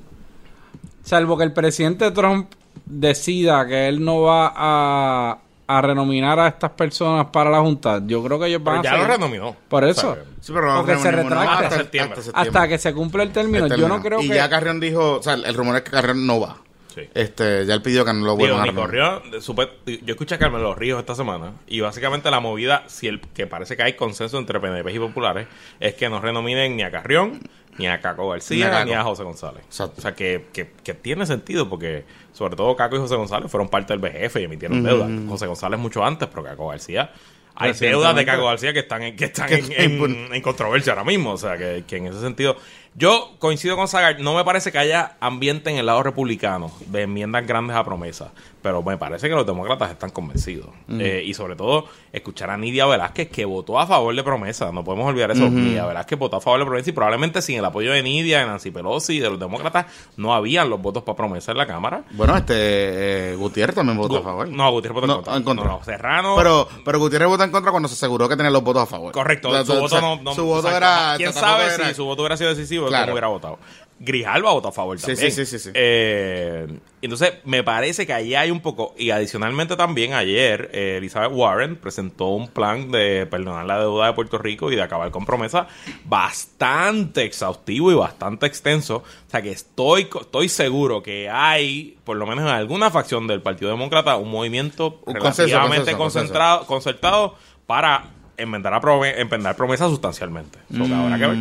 [1.02, 2.52] Salvo que el presidente Trump
[2.84, 5.38] decida que él no va a,
[5.78, 8.82] a renominar a estas personas para la Junta, yo creo que ellos van Pero a
[8.82, 9.56] ya lo seguir- renominó.
[9.68, 10.10] Por eso.
[10.10, 11.08] O sea, Sí, pero no O que se.
[11.08, 12.18] Hasta, Septiembre.
[12.20, 12.40] hasta.
[12.40, 13.66] Hasta que se cumpla el término.
[13.66, 14.34] El Yo no creo y que...
[14.34, 16.56] ya Carrión dijo, o sea, el rumor es que Carrión no va.
[16.94, 17.08] Sí.
[17.14, 18.90] Este, ya él pidió que no lo Digo, vuelvan a ni renovar.
[19.22, 23.20] corrió, supe- yo escuché a Carmelo Ríos esta semana y básicamente la movida, si el
[23.20, 25.46] que parece que hay consenso entre PNP y populares,
[25.80, 27.40] es que no renominen ni a Carrión,
[27.78, 28.84] ni a Caco Ni García, a Caco.
[28.84, 29.62] ni a José González.
[29.64, 29.94] Exacto.
[29.98, 33.68] O sea, que, que, que tiene sentido porque sobre todo Caco y José González fueron
[33.68, 34.86] parte del BGF y emitieron Ujú.
[34.86, 35.08] deuda.
[35.30, 37.10] José González mucho antes, pero Caco García
[37.54, 38.24] hay deudas de.
[38.24, 41.32] Caco García que están en, que están en, en- en controversia ahora mismo.
[41.32, 42.56] O sea, que, que en ese sentido.
[42.94, 44.20] Yo coincido con Zagar.
[44.20, 48.32] No me parece que haya ambiente en el lado republicano de enmiendas grandes a promesa.
[48.60, 50.68] Pero me parece que los demócratas están convencidos.
[50.88, 54.70] Eh, y sobre todo, escuchar a Nidia Velázquez que votó a favor de promesa.
[54.70, 55.48] No podemos olvidar eso.
[55.50, 58.46] Nidia Velázquez votó a favor de promesa y probablemente sin el apoyo de Nidia, de
[58.46, 59.86] Nancy Pelosi y de los demócratas,
[60.16, 62.04] no habían los votos para promesa en la Cámara.
[62.12, 64.48] Bueno, este eh, Gutiérrez también votó a favor.
[64.48, 65.36] No, Gutiérrez votó en contra.
[65.36, 65.66] en contra.
[65.66, 66.34] No, no, Serrano.
[66.36, 69.12] Pero, pero Gutiérrez votó en contra cuando se aseguró que tenía los votos a favor.
[69.12, 71.14] Correcto, O sea, su o voto no, no- Su voto era.
[71.16, 72.81] ¿Quién sabe si su voto hubiera sido decisivo?
[72.88, 73.04] Claro.
[73.04, 73.58] ¿Cómo hubiera votado?
[74.04, 75.30] Grijalva votó a favor Sí, también.
[75.30, 75.70] sí, sí, sí, sí.
[75.74, 76.66] Eh,
[77.02, 78.94] entonces, me parece que allí hay un poco.
[78.98, 84.12] Y adicionalmente también, ayer, eh, Elizabeth Warren presentó un plan de perdonar la deuda de
[84.14, 85.68] Puerto Rico y de acabar con promesa
[86.04, 88.96] bastante exhaustivo y bastante extenso.
[88.96, 93.40] O sea que estoy, estoy seguro que hay, por lo menos en alguna facción del
[93.40, 98.06] Partido Demócrata, un movimiento Un relativamente consenso, concentrado, concertado para
[98.36, 98.80] enmendar, a
[99.16, 100.58] enmendar promesas sustancialmente.
[100.76, 101.38] So que habrá que ver.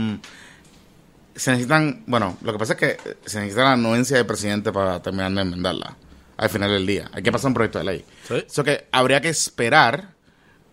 [1.36, 2.04] Se necesitan.
[2.08, 5.42] Bueno, lo que pasa es que se necesita la anuencia del presidente para terminar de
[5.42, 5.96] enmendarla.
[6.38, 7.10] Al final del día.
[7.14, 8.06] Hay que pasar un proyecto de ley.
[8.28, 8.44] Sí.
[8.48, 10.10] Eso que habría que esperar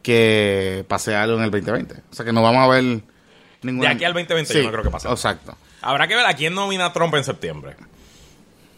[0.03, 1.95] que pase algo en el 2020.
[2.11, 3.03] O sea que no vamos a ver
[3.63, 3.91] ninguna.
[3.91, 5.09] De aquí al 2020 yo no creo que pase.
[5.09, 5.55] Exacto.
[5.83, 7.77] Habrá que ver a quién nomina a Trump en septiembre.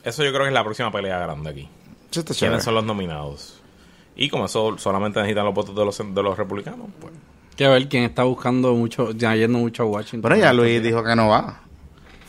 [0.02, 1.68] Eso yo creo que es la próxima pelea grande aquí.
[2.10, 2.34] Chévere.
[2.34, 3.60] ¿Quiénes son los nominados?
[4.16, 7.12] Y como eso solamente necesitan los votos de los, de los republicanos, pues.
[7.56, 10.22] Que ver quién está buscando mucho, ya yendo mucho a Washington.
[10.22, 11.60] Bueno, ya Luis dijo que no va.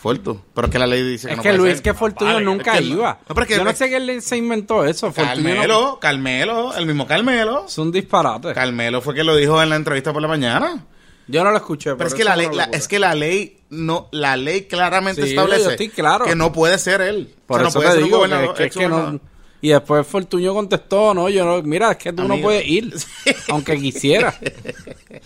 [0.02, 0.40] Fortu.
[0.52, 1.82] Pero es que la ley dice que Es no que puede Luis, ser.
[1.82, 2.94] que Fortunio vale, nunca es que no.
[2.96, 3.18] iba.
[3.28, 5.12] No, pero es que- Yo no sé quién se inventó eso.
[5.12, 7.64] Fortunio no- Carmelo, Carmelo, el mismo Carmelo.
[7.68, 8.52] es un disparate.
[8.52, 10.84] Carmelo fue que lo dijo en la entrevista por la mañana.
[11.28, 11.94] Yo no lo escuché.
[11.94, 15.30] Pero es que la ley, la- es que la ley no, la ley claramente Sí,
[15.30, 16.24] establece yo estoy claro.
[16.24, 17.32] que no puede ser él.
[17.46, 18.72] Por O sea, eso no puede te ser un digo que, gobernador, es que- es
[18.76, 18.96] que no.
[18.96, 19.31] exgobernador.
[19.62, 22.92] Y después Fortunio contestó, no, yo no, mira, es que tú no puedes ir,
[23.48, 24.34] aunque quisiera.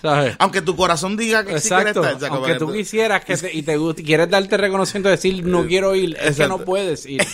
[0.00, 0.36] ¿Sabes?
[0.38, 2.00] Aunque tu corazón diga que sí quieres Exacto.
[2.02, 4.28] estar, o sea, como Aunque que tú quisieras que te- y te guste, y quieres
[4.30, 6.58] darte reconocimiento y decir no quiero ir, es que Exacto.
[6.58, 7.26] no puedes ir.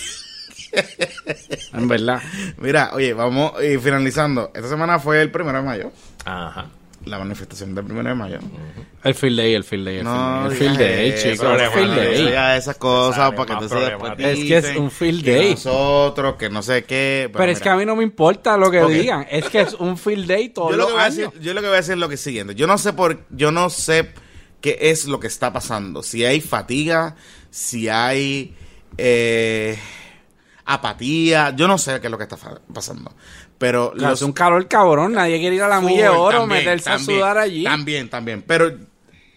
[1.74, 2.20] en verdad.
[2.58, 4.50] Mira, oye, vamos y finalizando.
[4.54, 5.92] Esta semana fue el primero de mayo.
[6.24, 6.66] Ajá.
[7.04, 8.38] La manifestación del primero de mayo.
[9.02, 11.94] El field day, el field day, el No, field day, el field day, chicos, field
[11.96, 12.56] day.
[12.56, 14.28] esas cosas para que más entonces después problemático.
[14.28, 15.50] Es que es un field que day.
[15.50, 17.28] Nosotros, que no sé qué.
[17.32, 19.98] Pero es que a mí no me importa lo que digan, es que es un
[19.98, 21.94] field day todos yo lo, que voy a decir, yo lo que voy a decir
[21.94, 22.54] es lo que siguiente.
[22.54, 24.10] Yo no sé por, yo no sé
[24.60, 26.04] qué es lo que está pasando.
[26.04, 27.16] Si hay fatiga,
[27.50, 28.54] si hay
[28.96, 29.76] eh,
[30.64, 33.12] apatía, yo no sé qué es lo que está fa- pasando.
[33.62, 36.40] Pero Claro, los- hace un calor cabrón, nadie quiere ir a la milla de oro,
[36.40, 37.62] también, meterse también, a sudar allí.
[37.62, 38.42] También, también.
[38.44, 38.72] Pero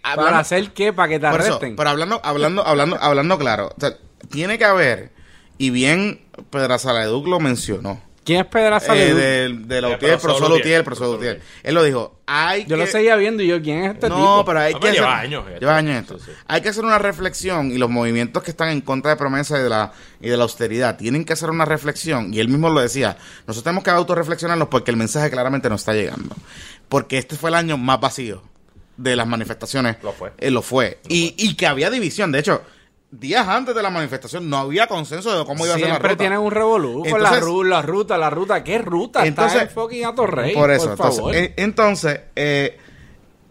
[0.01, 0.93] ¿Para hablando- hacer qué?
[0.93, 1.75] ¿Para que te por eso, arresten?
[1.75, 3.91] pero hablando, hablando, hablando, hablando claro, o sea,
[4.31, 5.11] tiene que haber,
[5.59, 8.01] y bien Pedro Saladuc lo mencionó.
[8.25, 9.17] ¿Quién es Pedraza Eh, Leduc?
[9.19, 11.41] del de la El UTIER, el profesor profesor Lutier, Lutier, el profesor Lutier.
[11.63, 14.45] Él lo dijo, hay Yo lo seguía viendo y yo, ¿quién es este no, tipo?
[14.45, 16.17] pero hay No, que pero lleva hacer, años lleva años esto.
[16.17, 16.31] Sí, sí.
[16.47, 19.63] Hay que hacer una reflexión y los movimientos que están en contra de promesa y
[19.63, 22.81] de la y de la austeridad tienen que hacer una reflexión y él mismo lo
[22.81, 23.15] decía.
[23.47, 26.35] Nosotros tenemos que autorreflexionarnos porque el mensaje claramente no está llegando.
[26.89, 28.41] Porque este fue el año más vacío
[28.97, 29.97] de las manifestaciones.
[30.01, 30.31] Lo fue.
[30.39, 30.99] Eh, lo fue.
[31.07, 32.31] y, y que había división.
[32.31, 32.63] De hecho,
[33.19, 36.09] días antes de la manifestación no había consenso de cómo iba a ser la Siempre
[36.11, 36.19] ruta.
[36.19, 38.63] tienen un revolú con la, ru- la ruta, la ruta.
[38.63, 39.25] ¿Qué ruta?
[39.25, 41.35] Entonces- Está en fucking Atorrey, Por eso, por entonces, favor.
[41.35, 42.77] eh, entonces eh,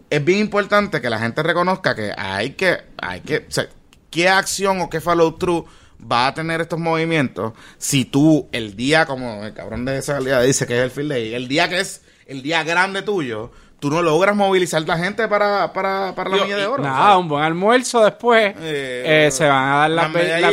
[0.09, 3.67] es bien importante que la gente reconozca que hay que, hay que, o sea,
[4.09, 5.65] qué acción o qué follow through
[6.11, 10.39] va a tener estos movimientos si tú el día, como el cabrón de esa día
[10.41, 13.51] dice que es el field day, el día que es el día grande tuyo,
[13.85, 16.81] tú no logras movilizar la gente para, para, para la Yo- milla de oro.
[16.81, 18.55] Nada, un buen almuerzo después.
[18.59, 20.51] Eh, eh, se van a dar las, las las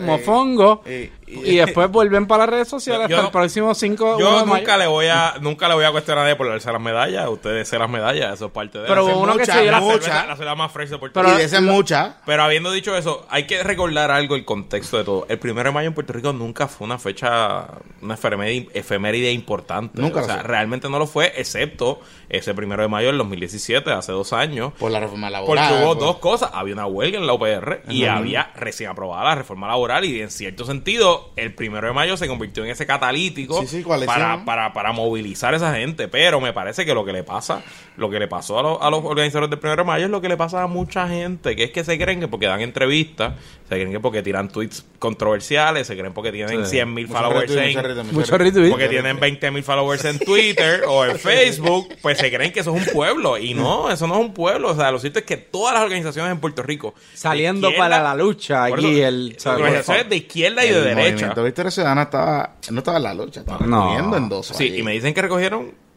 [0.00, 0.82] eh, mofongo.
[0.86, 1.10] eh,
[1.44, 4.44] y, después vuelven para las redes sociales Yo- hasta yo- el próximo 5 de Yo
[4.46, 7.28] nunca le voy a nunca le voy a cuestionar a nadie por darse las medallas.
[7.28, 9.80] Ustedes se las medallas, eso es parte de Pero la, uno que se la la,
[9.80, 10.00] mucha.
[10.02, 11.40] cerveza, la cerveza más fresh de Puerto Pero- Rico.
[11.40, 12.14] y dicen muchas.
[12.26, 15.26] Pero habiendo dicho eso, hay que recordar algo, el contexto de todo.
[15.28, 17.66] El primero de mayo en Puerto Rico nunca fue una fecha,
[18.02, 20.00] una efeméride, efeméride importante.
[20.00, 24.12] Nunca o sea, realmente no lo fue, excepto ese primero de mayo del 2017, hace
[24.12, 24.72] dos años.
[24.78, 25.68] Por la reforma laboral.
[25.70, 26.50] Porque hubo por- dos cosas.
[26.52, 30.30] Había una huelga en la UPR y había recién aprobada la reforma laboral y en
[30.30, 34.14] cierto sentido el primero de mayo se convirtió en ese catalítico Sí, sí, coalición.
[34.18, 36.08] para, para, para movilizar a esa gente.
[36.08, 37.62] Pero me parece que lo que le pasa,
[37.96, 40.20] lo que le pasó a, los- a los organizadores del primero de mayo es lo
[40.20, 43.34] que le pasa a mucha gente, que es que se creen que porque dan entrevistas,
[43.68, 46.70] se creen que porque tiran tweets controversiales, se creen porque tienen Sí.
[46.70, 48.70] 100 mil followers retweet, en, mucho retweet, Mucho retweet.
[48.70, 52.74] porque tienen 20 mil followers en Twitter o en Facebook, pues se creen que eso
[52.76, 53.38] es un pueblo.
[53.38, 54.70] Y no, eso no es un pueblo.
[54.70, 56.94] O sea, lo cierto es que todas las organizaciones en Puerto Rico.
[57.14, 59.34] Saliendo izquierda- para la lucha aquí eso, el...
[59.38, 59.60] ¿sabes?
[59.62, 61.07] organizaciones de izquierda y de derecha.
[61.12, 63.84] Movimiento Victoria Ciudadana estaba, no estaba en la lucha, estaba No.
[63.86, 64.46] moviendo en dos.
[64.48, 65.88] Sí, y me dicen que recogieron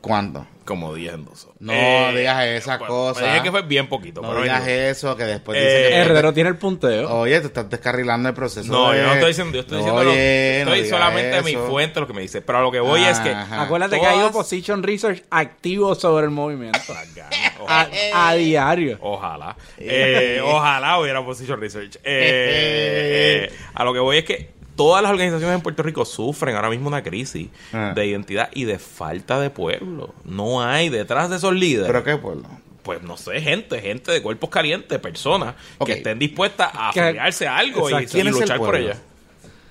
[0.00, 0.46] ¿Cuándo?
[0.64, 1.50] Como 10 endosos.
[1.58, 3.20] No Eh, digas esa pues, cosa.
[3.20, 4.22] pues, dije que fue bien poquito.
[4.22, 5.96] No pero digas eso, que después Eh, dicen que...
[5.98, 7.18] Herrero tiene el punteo.
[7.18, 8.72] Oye, te estás descarrilando el proceso.
[8.72, 11.50] No, de- yo no estoy diciendo, yo estoy diciendo, lo- Oye, no estoy solamente mi
[11.50, 11.66] eso.
[11.68, 12.40] fuente lo que me dice.
[12.40, 13.28] Pero a lo que voy es que.
[13.30, 16.80] Acuérdate que hay Todas- opposition research activo sobre el movimiento.
[17.14, 18.96] Ganas, A, a diario.
[19.02, 19.54] Ojalá.
[19.78, 21.96] Eh, ojalá hubiera position research.
[21.96, 22.00] Eh,
[23.50, 26.70] eh, a lo que voy es que todas las organizaciones en Puerto Rico sufren ahora
[26.70, 27.92] mismo una crisis Ah.
[27.94, 30.14] de identidad y de falta de pueblo.
[30.24, 31.86] No hay detrás de esos líderes.
[31.86, 32.48] ¿Pero qué pueblo?
[32.82, 35.54] pues no sé, gente, gente de cuerpos calientes, personas
[35.84, 38.12] que estén dispuestas a afiliarse a algo y, Exacto.
[38.12, 38.96] ¿Quién y el luchar por ella.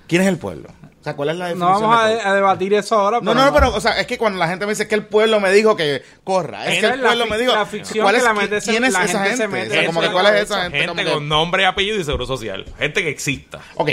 [0.06, 0.68] ¿Quién es el pueblo?
[1.00, 2.30] O sea, ¿cuál es la No vamos a, de pueblo?
[2.30, 3.18] a debatir eso ahora.
[3.20, 5.06] No, no, no, pero, o sea, es que cuando la gente me dice que el
[5.06, 8.04] pueblo me dijo que corra, es Esa que es el pueblo me dijo, la ficción
[8.04, 9.48] ¿cuál que es, la mente ¿quién es la esa gente se gente?
[9.48, 12.04] mete O sea, en como que cuál es esa gente, Gente con nombre, apellido y
[12.04, 12.64] seguro social.
[12.78, 13.60] Gente que exista.
[13.74, 13.90] Ok.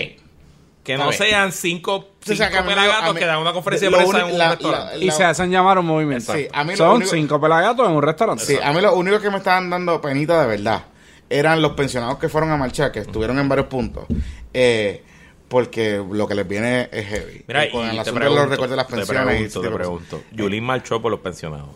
[0.87, 4.19] Que no sean cinco, O sea, que pelagatos mí- que dan una conferencia de prensa
[4.19, 4.97] en un la- restaurante.
[4.97, 6.33] la- Y se hacen llamar un movimiento.
[6.33, 8.45] Sí, a mí lo Son único- cinco pelagatos en un restaurante.
[8.45, 10.83] Sí, a mí lo único que me estaban dando penita de verdad
[11.29, 14.05] eran los pensionados que fueron a marchar, que estuvieron en varios puntos.
[14.53, 15.03] Eh,
[15.49, 17.43] porque lo que les viene es heavy.
[17.47, 19.21] Mira, Y con y el te asunto pregunto, de los recortes de las te pensiones.
[19.21, 20.21] y pregunto, ese te tipo de pregunto.
[20.31, 21.69] Yulín marchó por los pensionados,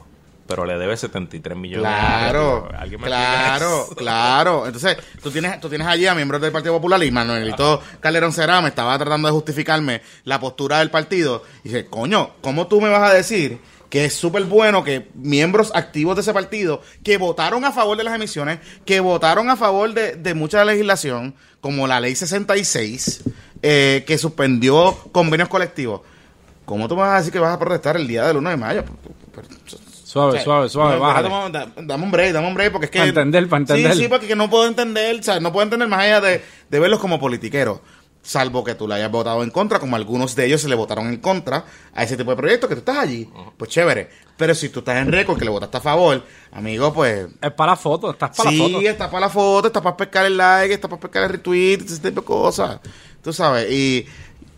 [0.52, 1.82] pero le debe 73 millones.
[1.84, 4.66] Claro, ¿Alguien me claro, claro.
[4.66, 8.70] Entonces, tú tienes, tú tienes allí a miembros del Partido Popular y Manuelito Calderón Cerame
[8.70, 11.44] estaba tratando de justificarme la postura del partido.
[11.64, 15.72] Y dice, coño, ¿cómo tú me vas a decir que es súper bueno que miembros
[15.76, 19.94] activos de ese partido que votaron a favor de las emisiones, que votaron a favor
[19.94, 23.24] de, de mucha legislación, como la ley 66,
[23.62, 26.02] eh, que suspendió convenios colectivos,
[26.66, 28.58] ¿cómo tú me vas a decir que vas a protestar el día del 1 de
[28.58, 28.84] mayo?
[30.12, 31.30] Suave, O sea, suave, suave, bájale.
[31.30, 33.00] dame, da- dame un break, dame un break, porque es que...
[33.00, 33.94] Pa' entender, pa' entender.
[33.94, 36.42] Sí, sí, porque que no puedo entender, o sea, no puedo entender más allá de,
[36.70, 37.80] de verlos como politiqueros.
[38.24, 41.08] Salvo que tú le hayas votado en contra, como algunos de ellos se le votaron
[41.08, 41.64] en contra
[41.96, 43.28] a ese tipo de proyectos, que tú estás allí.
[43.58, 44.10] Pues chévere.
[44.38, 47.28] Pero si tú estás en récord, que le votaste a favor, amigo, pues...
[47.42, 48.82] Es para la foto, estás para sí, la foto.
[48.90, 52.00] está para la foto, está para pescar el like, está para pescar el retweet, ese
[52.00, 52.80] tipo de cosas.
[53.24, 54.06] Tú sabes, y...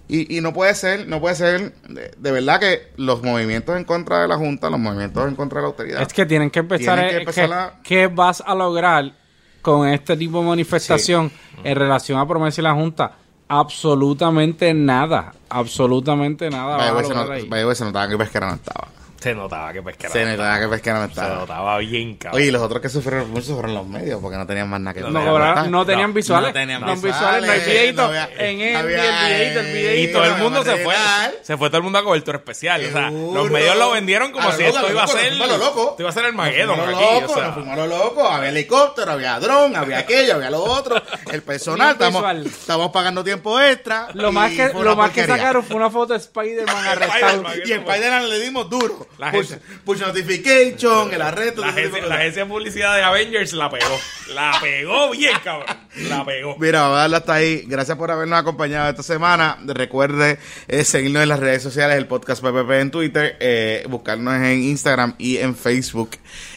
[0.08, 3.86] Y, y no puede ser, no puede ser, de, de verdad que los movimientos en
[3.86, 6.60] contra de la Junta, los movimientos en contra de la autoridad, Es que tienen que
[6.60, 9.14] empezar, Tienen que empezar que- a- ¿Qué vas a lograr
[9.62, 11.32] con este tipo de manifestación
[11.64, 13.14] en relación a promesa y la Junta?
[13.48, 15.34] Absolutamente nada.
[15.50, 16.78] Absolutamente nada.
[16.78, 17.48] Vaya, se, lograr not- ahí.
[17.48, 18.88] vaya, güey, se notaba que Pesquera no estaba.
[19.24, 20.12] Se notaba que pescara.
[20.12, 21.36] Se notaba que Pesquera no Se estaba.
[21.36, 22.42] notaba bien, cabrón.
[22.42, 24.94] Oye, y los otros que sufrieron mucho fueron los medios, porque no tenían más nada
[24.94, 26.50] que No No, no tenían visuales.
[26.50, 28.02] no tenían No visuales, visuales, no hay videito.
[28.04, 30.20] había- en el, había- el videito, el y videito.
[30.20, 30.96] todo el mundo se fue.
[31.42, 32.84] Se fue todo el mundo a cobertura especial.
[32.86, 35.32] O sea, los medios lo vendieron como si esto iba a ser.
[35.32, 35.90] nos fuimos a lo loco.
[35.92, 37.22] Esto iba a ser el a aquí.
[37.42, 41.02] nos fuimos lo loco, había helicóptero, había dron, había aquello, había lo otro,
[41.32, 44.10] el personal, estamos, pagando tiempo extra.
[44.14, 47.44] Lo más que, sacaron fue una foto de Spider-Man arrestado.
[47.66, 49.08] Y en Spider-Man le dimos duro.
[49.18, 51.62] La push, gente- push notification, el arresto.
[51.62, 52.20] La agencia, de la cosas.
[52.20, 54.00] agencia de publicidad de Avengers la pegó.
[54.34, 55.78] La pegó bien, cabrón.
[56.10, 56.58] La pegó.
[56.58, 57.64] Mira, vamos a darle hasta ahí.
[57.68, 59.58] Gracias por habernos acompañado esta semana.
[59.66, 64.64] Recuerde eh, seguirnos en las redes sociales, el podcast PPP en Twitter, eh, buscarnos en
[64.64, 66.12] Instagram y en Facebook.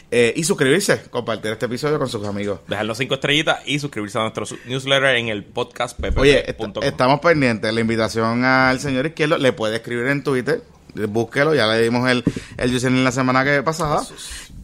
[0.09, 2.61] eh, y suscribirse, compartir este episodio con sus amigos.
[2.67, 7.19] Dejar los cinco estrellitas y suscribirse a nuestro newsletter en el podcast Oye, est- estamos
[7.19, 7.73] pendientes.
[7.73, 10.61] La invitación al señor Izquierdo le puede escribir en Twitter.
[11.05, 12.23] Búsquelo, ya le dimos el,
[12.57, 14.01] el username la semana que pasada.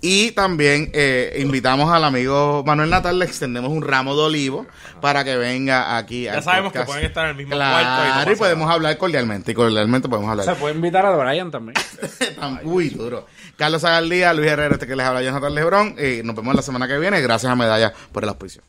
[0.01, 4.65] Y también eh, invitamos al amigo Manuel Natal, le extendemos un ramo de olivo
[4.99, 6.23] para que venga aquí.
[6.23, 8.63] Ya al sabemos que pueden estar en el mismo cuarto y no Claro, y, podemos
[8.65, 8.73] nada.
[8.73, 9.51] hablar cordialmente.
[9.53, 10.45] Y cordialmente podemos hablar.
[10.45, 11.75] Se puede invitar a Brian también.
[12.39, 13.25] Tan- Uy, duro.
[13.55, 15.95] Carlos Zagaldía, Luis Herrera, este que les habla Jonathan Lebrón.
[15.97, 17.21] Y nos vemos la semana que viene.
[17.21, 18.61] Gracias a Medalla por el auspicio.